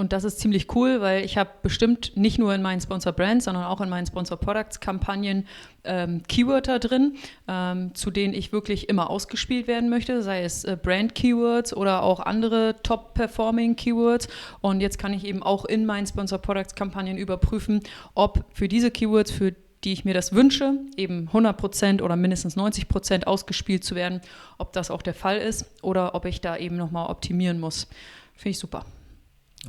[0.00, 3.44] Und das ist ziemlich cool, weil ich habe bestimmt nicht nur in meinen Sponsor Brands,
[3.44, 5.46] sondern auch in meinen Sponsor Products Kampagnen
[5.84, 10.78] ähm, Keywörter drin, ähm, zu denen ich wirklich immer ausgespielt werden möchte, sei es äh,
[10.82, 14.28] Brand Keywords oder auch andere Top-Performing Keywords.
[14.62, 17.80] Und jetzt kann ich eben auch in meinen Sponsor Products Kampagnen überprüfen,
[18.14, 23.24] ob für diese Keywords, für die ich mir das wünsche, eben 100% oder mindestens 90%
[23.24, 24.22] ausgespielt zu werden,
[24.56, 27.86] ob das auch der Fall ist oder ob ich da eben nochmal optimieren muss.
[28.34, 28.86] Finde ich super.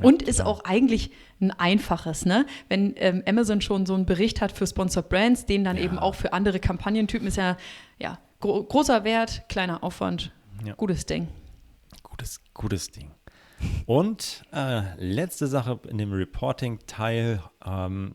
[0.00, 2.46] Und ist auch eigentlich ein einfaches, ne?
[2.68, 5.82] Wenn ähm, Amazon schon so einen Bericht hat für Sponsored Brands, den dann ja.
[5.84, 7.58] eben auch für andere Kampagnentypen ist ja,
[7.98, 10.32] ja gro großer Wert, kleiner Aufwand,
[10.64, 10.74] ja.
[10.74, 11.28] gutes Ding.
[12.02, 13.10] Gutes, gutes Ding.
[13.86, 18.14] Und äh, letzte Sache in dem Reporting-Teil ähm,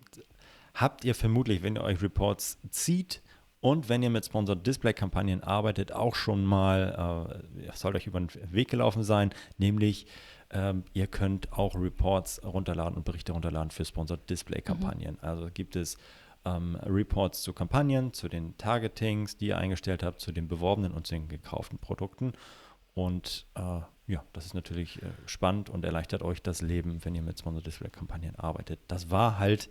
[0.73, 3.21] habt ihr vermutlich, wenn ihr euch Reports zieht
[3.59, 8.29] und wenn ihr mit Sponsored Display-Kampagnen arbeitet, auch schon mal, äh, sollt euch über den
[8.51, 10.07] Weg gelaufen sein, nämlich
[10.51, 15.13] ähm, ihr könnt auch Reports runterladen und Berichte runterladen für Sponsored Display-Kampagnen.
[15.21, 15.27] Mhm.
[15.27, 15.97] Also gibt es
[16.45, 21.07] ähm, Reports zu Kampagnen, zu den Targetings, die ihr eingestellt habt, zu den beworbenen und
[21.07, 22.33] zu den gekauften Produkten.
[22.93, 27.21] Und äh, ja, das ist natürlich äh, spannend und erleichtert euch das Leben, wenn ihr
[27.21, 28.79] mit Sponsored Display-Kampagnen arbeitet.
[28.87, 29.69] Das war halt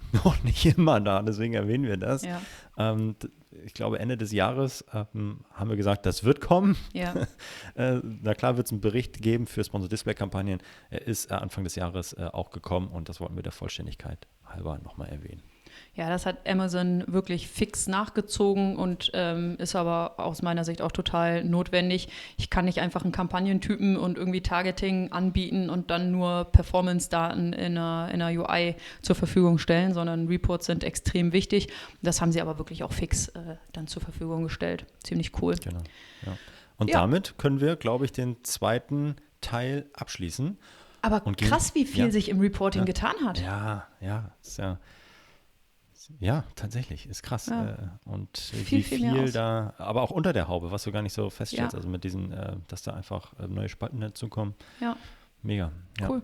[0.24, 2.22] noch nicht immer da, deswegen erwähnen wir das.
[2.22, 2.40] Ja.
[2.76, 3.16] Ähm,
[3.64, 6.76] ich glaube, Ende des Jahres ähm, haben wir gesagt, das wird kommen.
[6.92, 7.14] Ja.
[7.74, 10.60] äh, na klar wird es einen Bericht geben für Sponsor Display Kampagnen.
[10.90, 14.26] Er ist äh, Anfang des Jahres äh, auch gekommen und das wollten wir der Vollständigkeit
[14.44, 15.42] halber nochmal erwähnen.
[15.98, 20.92] Ja, das hat Amazon wirklich fix nachgezogen und ähm, ist aber aus meiner Sicht auch
[20.92, 22.08] total notwendig.
[22.36, 27.76] Ich kann nicht einfach einen Kampagnentypen und irgendwie Targeting anbieten und dann nur Performance-Daten in
[27.76, 31.66] einer, in einer UI zur Verfügung stellen, sondern Reports sind extrem wichtig.
[32.00, 34.86] Das haben sie aber wirklich auch fix äh, dann zur Verfügung gestellt.
[35.02, 35.56] Ziemlich cool.
[35.56, 35.80] Genau.
[36.24, 36.36] Ja.
[36.76, 37.00] Und ja.
[37.00, 40.58] damit können wir, glaube ich, den zweiten Teil abschließen.
[41.02, 42.10] Aber krass, wie viel ja.
[42.12, 43.40] sich im Reporting getan hat.
[43.40, 44.78] Ja, ja, ist ja
[46.20, 47.46] ja, tatsächlich, ist krass.
[47.46, 47.70] Ja.
[47.70, 51.02] Äh, und viel, wie viel, viel da, aber auch unter der Haube, was du gar
[51.02, 51.76] nicht so feststellst, ja.
[51.76, 54.54] also mit diesen, äh, dass da einfach äh, neue Spalten dazukommen.
[54.80, 54.96] Ja.
[55.42, 55.70] Mega.
[56.00, 56.10] Ja.
[56.10, 56.22] Cool.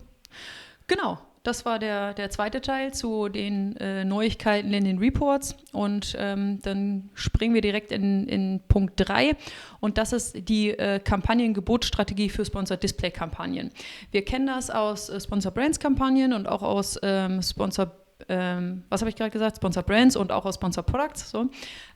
[0.87, 5.55] Genau, das war der, der zweite Teil zu den äh, Neuigkeiten in den Reports.
[5.71, 9.35] Und ähm, dann springen wir direkt in, in Punkt 3.
[9.79, 13.71] Und das ist die äh, Kampagnengebotsstrategie für Sponsor Display Kampagnen.
[14.11, 17.91] Wir kennen das aus äh, Sponsor Brands Kampagnen und auch aus ähm, Sponsor
[18.29, 21.49] ähm, was habe ich gerade gesagt, Sponsor Brands und auch aus Sponsor Products, so,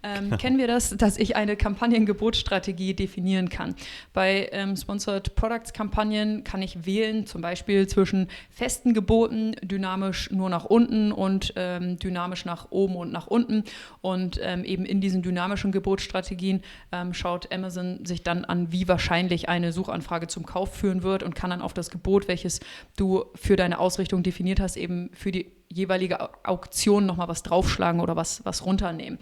[0.04, 3.76] ähm, kennen wir das, dass ich eine Kampagnengebotsstrategie definieren kann.
[4.12, 10.50] Bei ähm, Sponsored Products Kampagnen kann ich wählen, zum Beispiel zwischen festen Geboten, dynamisch nur
[10.50, 13.64] nach unten und ähm, dynamisch nach oben und nach unten.
[14.02, 19.48] Und ähm, eben in diesen dynamischen Gebotsstrategien ähm, schaut Amazon sich dann an, wie wahrscheinlich
[19.48, 22.60] eine Suchanfrage zum Kauf führen wird und kann dann auf das Gebot, welches
[22.98, 28.16] du für deine Ausrichtung definiert hast, eben für die jeweilige Auktion nochmal was draufschlagen oder
[28.16, 29.20] was, was runternehmen.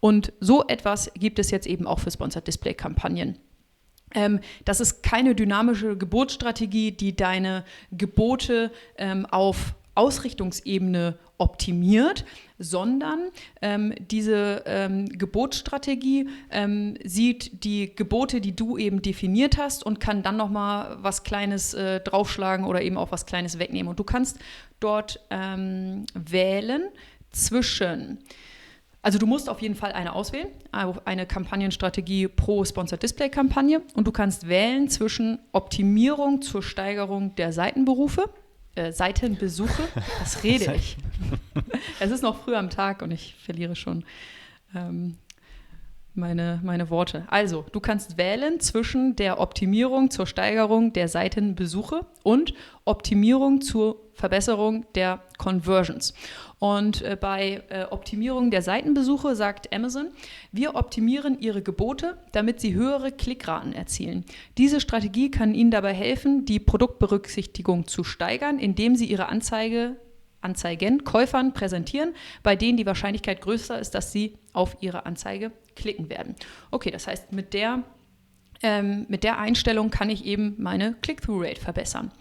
[0.00, 3.38] Und so etwas gibt es jetzt eben auch für Sponsored Display Kampagnen.
[4.14, 12.24] Ähm, das ist keine dynamische Gebotsstrategie, die deine Gebote ähm, auf Ausrichtungsebene optimiert,
[12.58, 13.28] sondern
[13.60, 20.22] ähm, diese ähm, Gebotsstrategie ähm, sieht die Gebote, die du eben definiert hast und kann
[20.22, 23.90] dann nochmal was Kleines äh, draufschlagen oder eben auch was Kleines wegnehmen.
[23.90, 24.38] Und du kannst
[24.80, 26.84] dort ähm, wählen
[27.30, 28.18] zwischen
[29.02, 34.06] also du musst auf jeden Fall eine auswählen, eine Kampagnenstrategie pro Sponsored Display Kampagne und
[34.06, 38.28] du kannst wählen zwischen Optimierung zur Steigerung der Seitenberufe
[38.74, 39.88] äh, Seitenbesuche.
[40.20, 40.96] Was rede ich?
[42.00, 44.04] es ist noch früh am Tag und ich verliere schon
[44.74, 45.16] ähm,
[46.20, 47.24] meine, meine Worte.
[47.28, 52.54] Also, du kannst wählen zwischen der Optimierung zur Steigerung der Seitenbesuche und
[52.84, 56.14] Optimierung zur Verbesserung der Conversions.
[56.60, 60.08] Und äh, bei äh, Optimierung der Seitenbesuche sagt Amazon,
[60.52, 64.24] wir optimieren Ihre Gebote, damit Sie höhere Klickraten erzielen.
[64.58, 69.96] Diese Strategie kann Ihnen dabei helfen, die Produktberücksichtigung zu steigern, indem Sie Ihre Anzeige
[70.42, 76.08] Anzeigen Käufern präsentieren, bei denen die Wahrscheinlichkeit größer ist, dass sie auf ihre Anzeige klicken
[76.10, 76.36] werden.
[76.70, 77.82] Okay, das heißt, mit der,
[78.62, 82.12] ähm, mit der Einstellung kann ich eben meine Click-Through-Rate verbessern.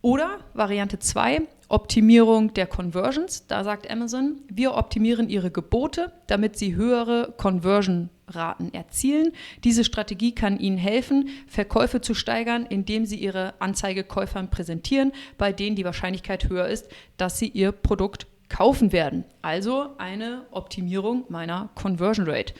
[0.00, 3.46] Oder Variante 2, Optimierung der Conversions.
[3.46, 9.32] Da sagt Amazon, wir optimieren ihre Gebote, damit sie höhere Conversion-Raten erzielen.
[9.64, 15.52] Diese Strategie kann ihnen helfen, Verkäufe zu steigern, indem sie ihre Anzeige Käufern präsentieren, bei
[15.52, 19.24] denen die Wahrscheinlichkeit höher ist, dass sie ihr Produkt kaufen werden.
[19.42, 22.54] Also eine Optimierung meiner Conversion Rate.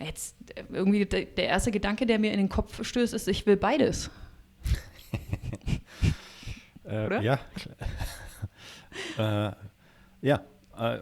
[0.00, 3.56] Jetzt äh, irgendwie der erste Gedanke, der mir in den Kopf stößt, ist, ich will
[3.56, 4.10] beides.
[6.86, 7.22] Äh, Oder?
[7.22, 7.38] ja,
[9.18, 9.52] äh,
[10.20, 10.40] ja,
[10.76, 10.98] äh,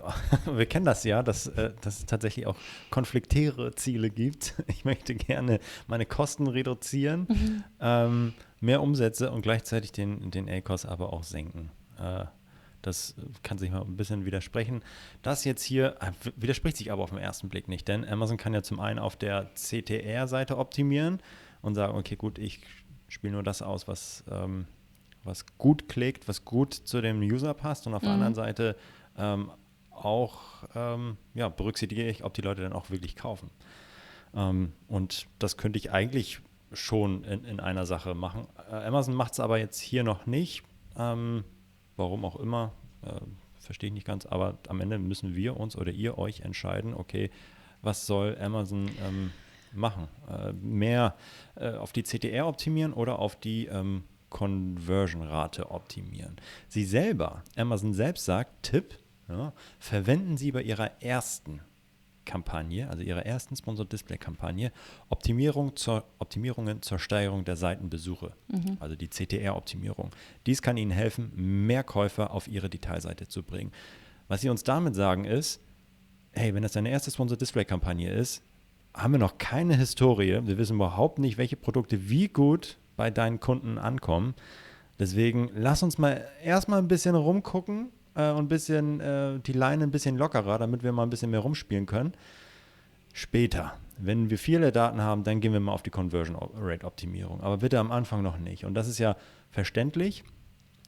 [0.57, 2.55] wir kennen das ja, dass, äh, dass es tatsächlich auch
[2.91, 4.55] konfliktäre Ziele gibt.
[4.69, 7.65] Ich möchte gerne meine Kosten reduzieren, Mhm.
[7.81, 11.71] ähm, mehr Umsätze und gleichzeitig den, den A-Cost aber auch senken.
[11.99, 12.27] Äh,
[12.83, 14.83] das kann sich mal ein bisschen widersprechen.
[15.23, 18.53] Das jetzt hier äh, widerspricht sich aber auf den ersten Blick nicht, denn Amazon kann
[18.55, 21.21] ja zum einen auf der CTR-Seite optimieren
[21.63, 22.61] und sagen, okay, gut, ich
[23.09, 24.67] spiele nur das aus, was, ähm,
[25.25, 28.15] was gut klickt, was gut zu dem User passt und auf der Mhm.
[28.15, 28.77] anderen Seite
[29.17, 29.51] ähm,
[29.91, 30.41] auch
[30.75, 33.51] ähm, ja, berücksichtige ich, ob die Leute dann auch wirklich kaufen.
[34.35, 36.41] Ähm, und das könnte ich eigentlich
[36.73, 38.47] schon in, in einer Sache machen.
[38.71, 40.63] Äh, Amazon macht es aber jetzt hier noch nicht.
[41.97, 43.21] Warum auch immer, äh,
[43.61, 44.27] verstehe ich nicht ganz.
[44.27, 47.31] Aber am Ende müssen wir uns oder ihr euch entscheiden, okay,
[47.83, 49.33] was soll Amazon ähm,
[49.73, 50.09] machen?
[50.29, 51.17] Äh, mehr
[51.57, 56.37] äh, auf die CTR optimieren oder auf die ähm, Conversion-Rate optimieren?
[56.69, 61.61] Sie selber, Amazon selbst sagt, Tipp, ja, verwenden Sie bei Ihrer ersten
[62.25, 64.73] Kampagne, also ihrer ersten Sponsored Display Kampagne,
[65.09, 68.33] Optimierung zur, Optimierungen zur Steigerung der Seitenbesuche,
[68.81, 70.11] also die CTR-Optimierung.
[70.47, 71.33] Dies kann Ihnen helfen,
[71.67, 73.73] mehr Käufer auf Ihre Detailseite zu bringen.
[74.29, 75.61] Was Sie uns damit sagen ist,
[76.33, 78.43] hey, wenn das deine erste Sponsored Display Kampagne ist,
[78.95, 80.41] haben wir noch keine Historie.
[80.45, 84.35] Wir wissen überhaupt nicht, welche Produkte wie gut bei deinen Kunden ankommen.
[84.99, 89.85] Deswegen lass uns mal erstmal ein bisschen rumgucken äh, und ein bisschen äh, die Leine
[89.85, 92.13] ein bisschen lockerer, damit wir mal ein bisschen mehr rumspielen können.
[93.13, 97.41] Später, wenn wir viele Daten haben, dann gehen wir mal auf die Conversion Rate Optimierung.
[97.41, 98.65] Aber bitte am Anfang noch nicht.
[98.65, 99.17] Und das ist ja
[99.51, 100.25] verständlich.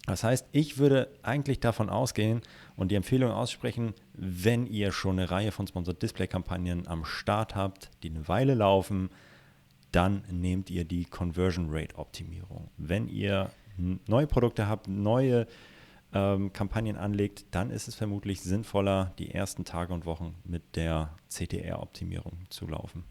[0.07, 2.43] Das heißt, ich würde eigentlich davon ausgehen
[2.77, 7.55] und die Empfehlung aussprechen, wenn ihr schon eine Reihe von Sponsored Display Kampagnen am Start
[7.55, 9.09] habt, die eine Weile laufen,
[9.93, 12.69] dann nehmt ihr die Conversion Rate Optimierung.
[12.77, 13.51] Wenn ihr
[14.07, 15.47] neue Produkte habt, neue
[16.15, 21.15] ähm, Kampagnen anlegt, dann ist es vermutlich sinnvoller, die ersten Tage und Wochen mit der
[21.29, 23.05] CTR-Optimierung zu laufen.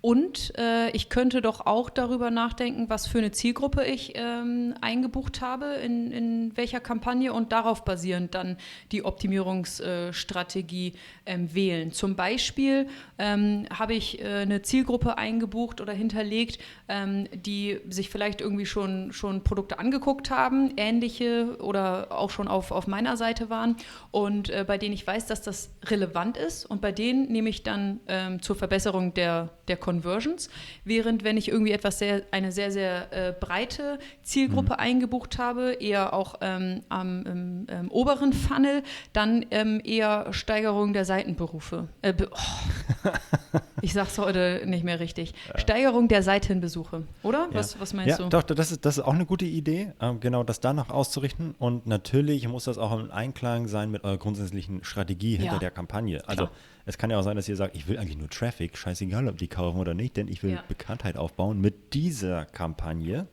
[0.00, 5.40] Und äh, ich könnte doch auch darüber nachdenken, was für eine Zielgruppe ich ähm, eingebucht
[5.40, 8.58] habe, in, in welcher Kampagne und darauf basierend dann
[8.92, 10.94] die Optimierungsstrategie
[11.26, 11.90] ähm, wählen.
[11.90, 12.86] Zum Beispiel
[13.18, 19.12] ähm, habe ich äh, eine Zielgruppe eingebucht oder hinterlegt, ähm, die sich vielleicht irgendwie schon,
[19.12, 23.76] schon Produkte angeguckt haben, ähnliche oder auch schon auf, auf meiner Seite waren
[24.12, 27.64] und äh, bei denen ich weiß, dass das relevant ist und bei denen nehme ich
[27.64, 30.48] dann ähm, zur Verbesserung der, der Conversions,
[30.84, 36.12] während wenn ich irgendwie etwas sehr, eine sehr, sehr äh, breite Zielgruppe eingebucht habe, eher
[36.12, 41.88] auch ähm, am im, ähm, oberen Funnel, dann ähm, eher Steigerung der Seitenberufe.
[42.02, 43.10] Äh, be oh,
[43.82, 45.34] ich sag's heute nicht mehr richtig.
[45.56, 47.48] Steigerung der Seitenbesuche, oder?
[47.52, 48.28] Was, was meinst ja, du?
[48.28, 51.54] Doch, das ist, das ist auch eine gute Idee, ähm, genau das danach auszurichten.
[51.58, 55.58] Und natürlich muss das auch im Einklang sein mit eurer grundsätzlichen Strategie hinter Ja.
[55.58, 56.26] der Kampagne.
[56.28, 56.56] Also Klar.
[56.86, 59.38] es kann ja auch sein, dass ihr sagt, ich will eigentlich nur Traffic, scheißegal, ob
[59.38, 60.64] die kaufen oder nicht, denn ich will Ja.
[60.68, 63.26] Bekanntheit aufbauen mit dieser Kampagne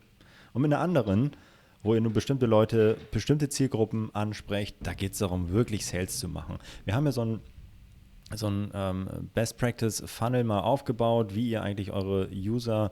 [0.52, 1.32] und mit einer anderen,
[1.82, 4.76] wo ihr nur bestimmte Leute, bestimmte Zielgruppen ansprecht.
[4.82, 6.58] Da geht es darum, wirklich Sales zu machen.
[6.84, 7.40] Wir haben ja so ein
[8.34, 12.90] so ein ähm, Best Practice Funnel mal aufgebaut, wie ihr eigentlich eure User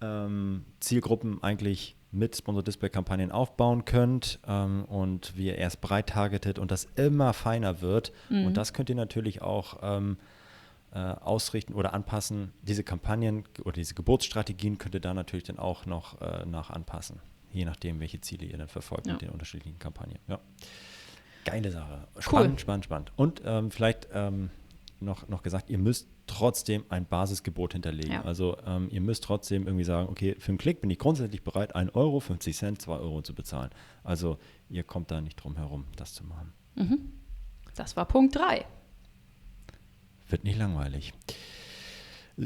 [0.00, 6.08] ähm, Zielgruppen eigentlich mit Sponsored Display Kampagnen aufbauen könnt ähm, und wie ihr erst breit
[6.10, 8.12] targetet und das immer feiner wird.
[8.30, 10.16] Und das könnt ihr natürlich auch ähm,
[10.94, 12.52] äh, ausrichten oder anpassen.
[12.62, 17.20] Diese Kampagnen oder diese Geburtsstrategien könnt ihr da natürlich dann auch noch äh, nach anpassen,
[17.52, 19.14] je nachdem, welche Ziele ihr dann verfolgt Ja.
[19.14, 20.18] mit den unterschiedlichen Kampagnen.
[20.28, 20.38] Ja.
[21.46, 22.06] Geile Sache.
[22.18, 22.58] Spannend, Cool.
[22.58, 23.12] spannend, spannend.
[23.16, 24.50] Und ähm, vielleicht ähm,
[25.00, 28.12] noch, noch gesagt, ihr müsst trotzdem ein Basisgebot hinterlegen.
[28.12, 28.22] Ja.
[28.24, 31.74] Also ähm, ihr müsst trotzdem irgendwie sagen, okay, für einen Klick bin ich grundsätzlich bereit,
[31.76, 33.70] 1 Euro, 50 Cent, 2 Euro zu bezahlen.
[34.02, 36.52] Also ihr kommt da nicht drum herum, das zu machen.
[37.76, 38.64] Das war Punkt 3.
[40.28, 41.12] Wird nicht langweilig.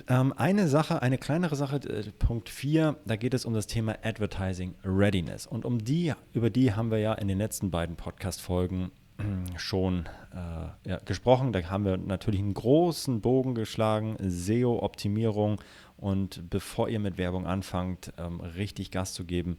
[0.06, 3.96] Ähm, eine Sache, eine kleinere Sache, äh, Punkt 4, da geht es um das Thema
[4.02, 5.46] Advertising Readiness.
[5.46, 10.08] Und um die, über die haben wir ja in den letzten beiden Podcast-Folgen äh, schon
[10.32, 11.52] äh, ja, gesprochen.
[11.52, 15.60] Da haben wir natürlich einen großen Bogen geschlagen, SEO-Optimierung
[15.96, 19.58] und bevor ihr mit Werbung anfangt, ähm, richtig Gas zu geben,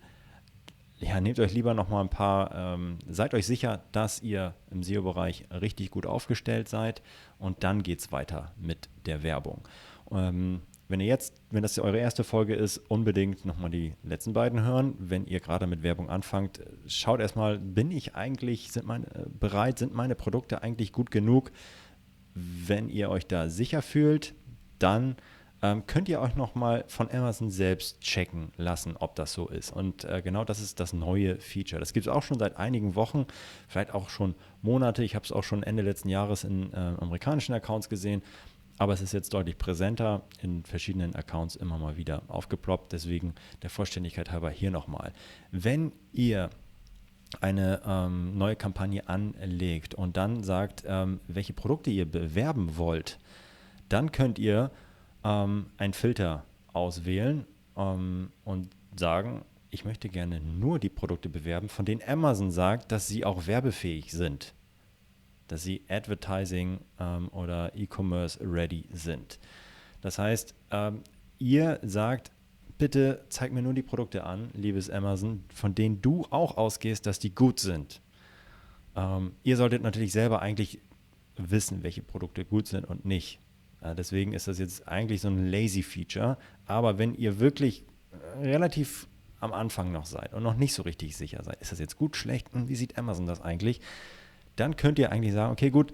[1.01, 4.83] ja, nehmt euch lieber noch mal ein paar, ähm, seid euch sicher, dass ihr im
[4.83, 7.01] SEO-Bereich richtig gut aufgestellt seid
[7.39, 9.67] und dann geht es weiter mit der Werbung.
[10.11, 14.61] Ähm, wenn ihr jetzt, wenn das eure erste Folge ist, unbedingt nochmal die letzten beiden
[14.61, 14.93] hören.
[14.99, 19.79] Wenn ihr gerade mit Werbung anfangt, schaut erstmal, bin ich eigentlich, sind meine, äh, bereit,
[19.79, 21.51] sind meine Produkte eigentlich gut genug?
[22.33, 24.33] Wenn ihr euch da sicher fühlt,
[24.79, 25.15] dann
[25.61, 29.71] ähm, könnt ihr euch nochmal von Amazon selbst checken lassen, ob das so ist.
[29.71, 31.79] Und äh, genau das ist das neue Feature.
[31.79, 33.27] Das gibt es auch schon seit einigen Wochen,
[33.67, 35.03] vielleicht auch schon Monate.
[35.03, 38.23] Ich habe es auch schon Ende letzten Jahres in äh, amerikanischen Accounts gesehen.
[38.81, 42.93] Aber es ist jetzt deutlich präsenter, in verschiedenen Accounts immer mal wieder aufgeploppt.
[42.93, 45.13] Deswegen der Vollständigkeit halber hier nochmal.
[45.51, 46.49] Wenn ihr
[47.41, 53.19] eine ähm, neue Kampagne anlegt und dann sagt, ähm, welche Produkte ihr bewerben wollt,
[53.87, 54.71] dann könnt ihr
[55.23, 57.45] ähm, einen Filter auswählen
[57.77, 63.05] ähm, und sagen, ich möchte gerne nur die Produkte bewerben, von denen Amazon sagt, dass
[63.05, 64.55] sie auch werbefähig sind,
[65.51, 69.39] dass sie Advertising ähm, oder E-Commerce ready sind.
[70.01, 71.01] Das heißt, ähm,
[71.39, 72.31] ihr sagt,
[72.77, 77.19] bitte zeig mir nur die Produkte an, liebes Amazon, von denen du auch ausgehst, dass
[77.19, 78.01] die gut sind.
[78.95, 80.79] Ähm, ihr solltet natürlich selber eigentlich
[81.37, 83.39] wissen, welche Produkte gut sind und nicht.
[83.81, 86.37] Äh, deswegen ist das jetzt eigentlich so ein lazy Feature.
[86.65, 89.07] Aber wenn ihr wirklich äh, relativ
[89.39, 92.15] am Anfang noch seid und noch nicht so richtig sicher seid, ist das jetzt gut,
[92.15, 93.81] schlecht und wie sieht Amazon das eigentlich,
[94.61, 95.91] dann könnt ihr eigentlich sagen, okay, gut,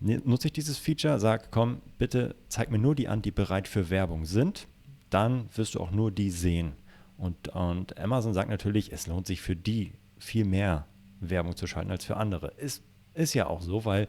[0.00, 3.90] nutze ich dieses Feature, sag, komm, bitte zeig mir nur die an, die bereit für
[3.90, 4.68] Werbung sind,
[5.10, 6.72] dann wirst du auch nur die sehen.
[7.18, 10.86] Und, und Amazon sagt natürlich, es lohnt sich für die viel mehr
[11.20, 12.52] Werbung zu schalten als für andere.
[12.56, 12.82] Ist,
[13.14, 14.06] ist ja auch so, weil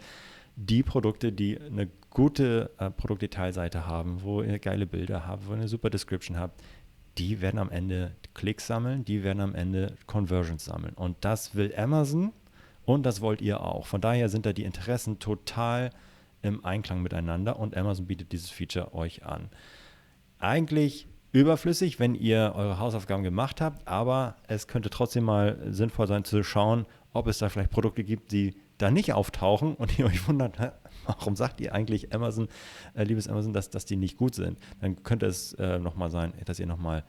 [0.55, 5.57] die Produkte, die eine gute äh, Produktdetailseite haben, wo ihr geile Bilder habt, wo ihr
[5.57, 6.61] eine super Description habt,
[7.17, 10.93] die werden am Ende Klicks sammeln, die werden am Ende Conversions sammeln.
[10.93, 12.33] Und das will Amazon
[12.85, 13.85] und das wollt ihr auch.
[13.85, 15.91] Von daher sind da die Interessen total
[16.41, 19.49] im Einklang miteinander und Amazon bietet dieses Feature euch an.
[20.39, 26.25] Eigentlich überflüssig, wenn ihr eure Hausaufgaben gemacht habt, aber es könnte trotzdem mal sinnvoll sein
[26.25, 30.27] zu schauen, ob es da vielleicht Produkte gibt, die da nicht auftauchen und ihr euch
[30.27, 30.57] wundert,
[31.05, 32.47] warum sagt ihr eigentlich Amazon,
[32.93, 36.33] äh, liebes Amazon, dass, dass die nicht gut sind, dann könnte es äh, nochmal sein,
[36.45, 37.03] dass ihr nochmal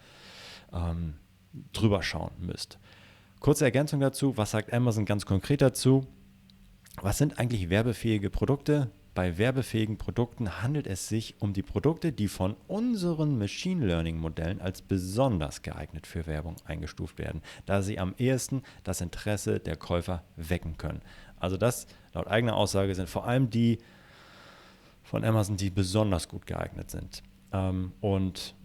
[0.72, 1.14] ähm,
[1.72, 2.78] drüber schauen müsst.
[3.40, 6.06] Kurze Ergänzung dazu, was sagt Amazon ganz konkret dazu?
[7.02, 8.90] Was sind eigentlich werbefähige Produkte?
[9.14, 14.60] Bei werbefähigen Produkten handelt es sich um die Produkte, die von unseren Machine Learning Modellen
[14.60, 20.24] als besonders geeignet für Werbung eingestuft werden, da sie am ehesten das Interesse der Käufer
[20.36, 21.00] wecken können.
[21.38, 23.78] Also das laut eigener Aussage sind vor allem die
[25.04, 27.22] von Amazon, die besonders gut geeignet sind.
[27.52, 28.56] Ähm, und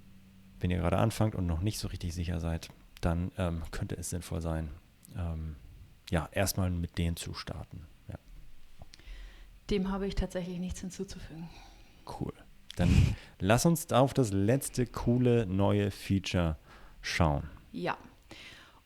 [0.59, 2.69] wenn ihr gerade anfangt und noch nicht so richtig sicher seid,
[3.01, 4.69] dann ähm, könnte es sinnvoll sein,
[5.15, 5.55] ähm,
[6.09, 7.85] ja, erstmal mit denen zu starten.
[8.07, 8.15] Ja.
[9.69, 11.49] Dem habe ich tatsächlich nichts hinzuzufügen.
[12.19, 12.33] Cool.
[12.75, 16.57] Dann lass uns auf das letzte coole neue Feature
[17.01, 17.43] schauen.
[17.71, 17.97] Ja.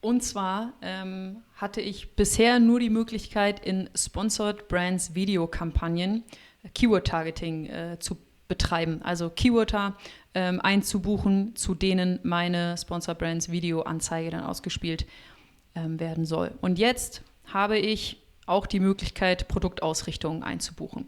[0.01, 6.23] Und zwar ähm, hatte ich bisher nur die Möglichkeit, in Sponsored Brands Videokampagnen
[6.63, 8.17] äh, Keyword-Targeting äh, zu
[8.53, 9.01] betreiben.
[9.03, 9.95] Also Keyworder
[10.35, 15.07] ähm, einzubuchen, zu denen meine Sponsored Brands Videoanzeige dann ausgespielt
[15.73, 16.51] ähm, werden soll.
[16.61, 21.07] Und jetzt habe ich auch die Möglichkeit, Produktausrichtungen einzubuchen.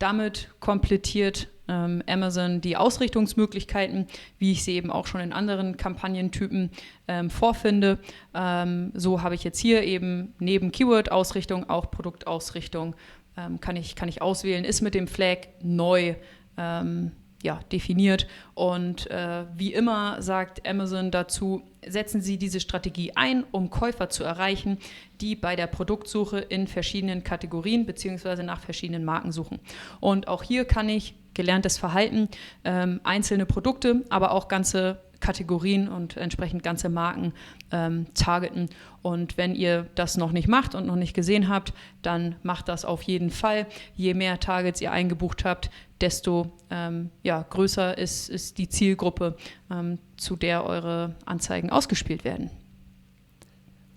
[0.00, 4.06] Damit komplettiert ähm, Amazon die Ausrichtungsmöglichkeiten,
[4.38, 6.70] wie ich sie eben auch schon in anderen Kampagnentypen
[7.06, 7.98] ähm, vorfinde.
[8.34, 12.96] Ähm, so habe ich jetzt hier eben neben Keyword-Ausrichtung auch Produktausrichtung.
[13.36, 16.16] Ähm, kann, ich, kann ich auswählen, ist mit dem Flag neu
[16.60, 18.26] ähm, ja, definiert.
[18.54, 24.24] Und äh, wie immer sagt Amazon dazu, setzen Sie diese Strategie ein, um Käufer zu
[24.24, 24.78] erreichen,
[25.20, 28.42] die bei der Produktsuche in verschiedenen Kategorien bzw.
[28.42, 29.58] nach verschiedenen Marken suchen.
[30.00, 32.28] Und auch hier kann ich gelerntes Verhalten,
[32.64, 37.32] ähm, einzelne Produkte, aber auch ganze Kategorien und entsprechend ganze Marken
[37.70, 38.68] ähm, targeten.
[39.02, 42.84] Und wenn ihr das noch nicht macht und noch nicht gesehen habt, dann macht das
[42.84, 43.66] auf jeden Fall.
[43.94, 49.36] Je mehr Targets ihr eingebucht habt, desto ähm, ja, größer ist, ist die Zielgruppe,
[49.70, 52.50] ähm, zu der eure Anzeigen ausgespielt werden.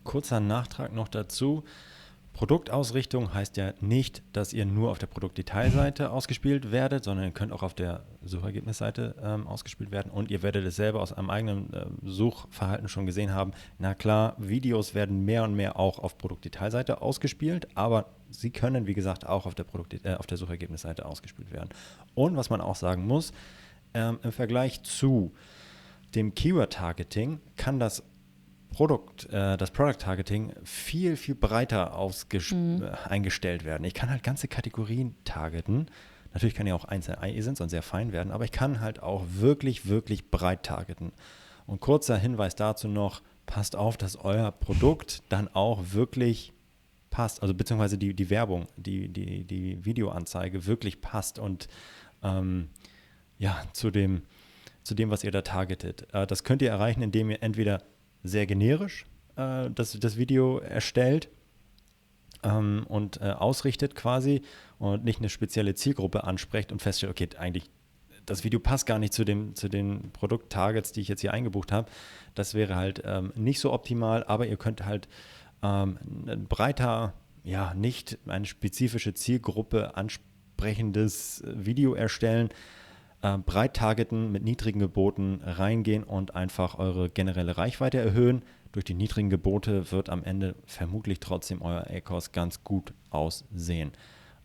[0.03, 1.63] Kurzer Nachtrag noch dazu.
[2.33, 7.51] Produktausrichtung heißt ja nicht, dass ihr nur auf der Produktdetailseite ausgespielt werdet, sondern ihr könnt
[7.51, 11.71] auch auf der Suchergebnisseite ähm, ausgespielt werden und ihr werdet es selber aus einem eigenen
[11.73, 13.51] äh, Suchverhalten schon gesehen haben.
[13.77, 18.95] Na klar, Videos werden mehr und mehr auch auf Produktdetailseite ausgespielt, aber sie können, wie
[18.95, 21.69] gesagt, auch auf der, Produkt, äh, auf der Suchergebnisseite ausgespielt werden.
[22.15, 23.31] Und was man auch sagen muss,
[23.93, 25.33] ähm, im Vergleich zu
[26.15, 28.03] dem Keyword-Targeting kann das
[28.73, 31.97] Produkt, äh, das Product Targeting viel, viel breiter
[32.51, 32.83] mhm.
[32.83, 33.83] Äh, eingestellt werden.
[33.85, 35.89] Ich kann halt ganze Kategorien targeten.
[36.33, 39.23] Natürlich kann ja auch einzelne ISINs und sehr fein werden, aber ich kann halt auch
[39.35, 41.13] wirklich, wirklich breit targeten.
[41.67, 46.53] Und kurzer Hinweis dazu noch, passt auf, dass euer Produkt dann auch wirklich
[47.09, 51.67] passt, also beziehungsweise die, die Werbung, die, die, die Videoanzeige wirklich passt und
[52.23, 52.69] ähm,
[53.37, 54.23] ja, zu dem
[54.83, 56.07] zu dem, was ihr da targetet.
[56.13, 57.81] Äh, das könnt ihr erreichen, indem ihr entweder
[58.23, 59.05] sehr generisch
[59.35, 61.29] äh, das, das Video erstellt
[62.43, 64.41] ähm, und äh, ausrichtet quasi
[64.79, 67.69] und nicht eine spezielle Zielgruppe ansprecht und feststellt, okay, eigentlich
[68.25, 71.71] das Video passt gar nicht zu, dem, zu den Produkt-Targets, die ich jetzt hier eingebucht
[71.71, 71.89] habe.
[72.35, 75.09] Das wäre halt ähm, nicht so optimal, aber ihr könnt halt
[75.61, 77.13] ähm, ein breiter,
[77.43, 82.49] ja, nicht eine spezifische Zielgruppe ansprechendes Video erstellen,
[83.23, 88.43] äh, breit targeten, mit niedrigen Geboten reingehen und einfach eure generelle Reichweite erhöhen.
[88.73, 93.93] Durch die niedrigen Gebote wird am Ende vermutlich trotzdem euer ACOS ganz gut aussehen.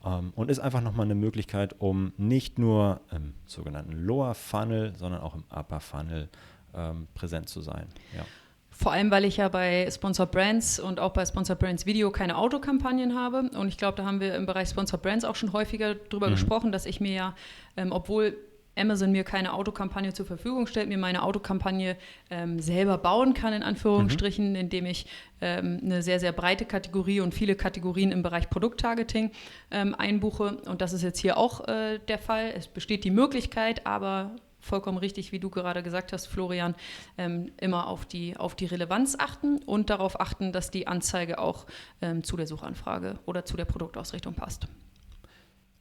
[0.04, 5.22] Ähm, und ist einfach nochmal eine Möglichkeit, um nicht nur im sogenannten Lower Funnel, sondern
[5.22, 6.28] auch im Upper Funnel
[6.74, 7.86] ähm, präsent zu sein.
[8.16, 8.24] Ja.
[8.70, 12.36] Vor allem, weil ich ja bei Sponsor Brands und auch bei Sponsor Brands Video keine
[12.36, 13.50] Autokampagnen habe.
[13.58, 16.32] Und ich glaube, da haben wir im Bereich Sponsor Brands auch schon häufiger drüber mhm.
[16.32, 17.34] gesprochen, dass ich mir ja,
[17.76, 18.36] ähm, obwohl
[18.78, 21.96] Amazon mir keine Autokampagne zur Verfügung stellt, mir meine Autokampagne
[22.30, 24.56] ähm, selber bauen kann, in Anführungsstrichen, mhm.
[24.56, 25.06] indem ich
[25.40, 29.32] ähm, eine sehr, sehr breite Kategorie und viele Kategorien im Bereich Produkttargeting
[29.70, 30.58] ähm, einbuche.
[30.66, 32.52] Und das ist jetzt hier auch äh, der Fall.
[32.56, 36.74] Es besteht die Möglichkeit, aber vollkommen richtig, wie du gerade gesagt hast, Florian,
[37.16, 41.66] ähm, immer auf die, auf die Relevanz achten und darauf achten, dass die Anzeige auch
[42.02, 44.66] ähm, zu der Suchanfrage oder zu der Produktausrichtung passt.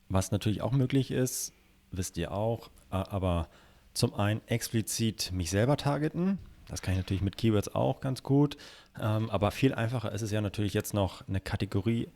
[0.10, 1.54] Was natürlich auch möglich ist,
[1.92, 3.48] wisst ihr auch, aber
[3.94, 6.38] zum einen explizit mich selber targeten.
[6.68, 8.58] Das kann ich natürlich mit Keywords auch ganz gut.
[9.00, 12.10] Ähm, aber viel einfacher ist es ja natürlich jetzt noch eine Kategorie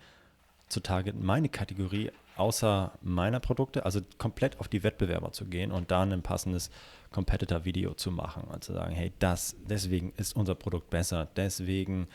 [0.67, 5.91] zu targeten, meine Kategorie außer meiner Produkte, also komplett auf die Wettbewerber zu gehen und
[5.91, 6.71] dann ein passendes
[7.11, 12.07] Competitor-Video zu machen und zu sagen, hey, das, deswegen ist unser Produkt besser, deswegen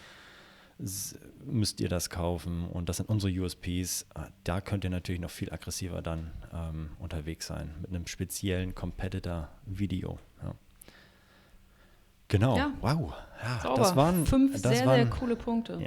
[1.44, 4.06] müsst ihr das kaufen und das sind unsere USPs.
[4.14, 8.74] Ah, da könnt ihr natürlich noch viel aggressiver dann ähm, unterwegs sein mit einem speziellen
[8.74, 10.18] Competitor-Video.
[10.42, 10.54] Ja.
[12.28, 12.72] Genau, ja.
[12.80, 13.14] wow.
[13.42, 15.78] Ja, das waren fünf das sehr, waren, sehr coole Punkte.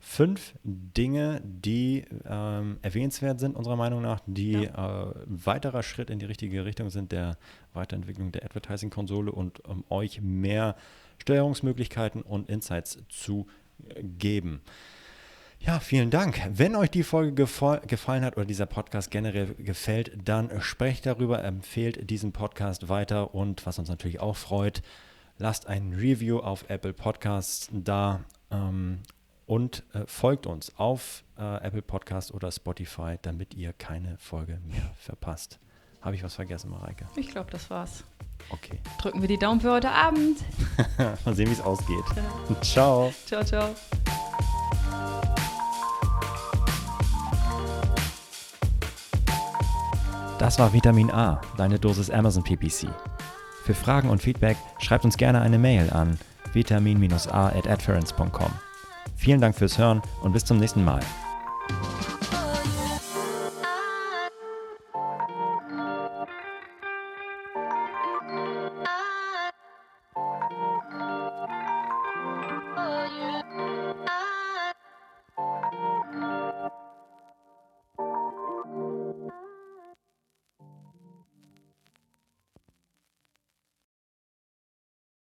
[0.00, 6.26] Fünf Dinge, die ähm, erwähnenswert sind, unserer Meinung nach, die äh, weiterer Schritt in die
[6.26, 7.36] richtige Richtung sind der
[7.74, 10.76] Weiterentwicklung der Advertising-Konsole und um euch mehr
[11.18, 13.46] Steuerungsmöglichkeiten und Insights zu
[14.00, 14.60] geben.
[15.60, 16.40] Ja, vielen Dank.
[16.50, 22.08] Wenn euch die Folge gefallen hat oder dieser Podcast generell gefällt, dann sprecht darüber, empfehlt
[22.10, 24.82] diesen Podcast weiter und was uns natürlich auch freut,
[25.36, 29.00] lasst ein Review auf Apple Podcasts da ähm,
[29.46, 34.92] und äh, folgt uns auf äh, Apple Podcast oder Spotify, damit ihr keine Folge mehr
[34.96, 35.58] verpasst.
[36.00, 37.06] Habe ich was vergessen, Mareike?
[37.16, 38.04] Ich glaube, das war's.
[38.50, 38.78] Okay.
[39.00, 40.38] Drücken wir die Daumen für heute Abend.
[41.24, 42.04] Mal sehen, wie es ausgeht.
[42.16, 42.60] Ja.
[42.62, 43.12] Ciao.
[43.26, 43.74] Ciao, ciao.
[50.38, 52.88] Das war Vitamin A, deine Dosis Amazon PPC.
[53.64, 56.16] Für Fragen und Feedback schreibt uns gerne eine Mail an
[56.54, 57.82] vitamin-a at
[59.16, 61.00] Vielen Dank fürs Hören und bis zum nächsten Mal.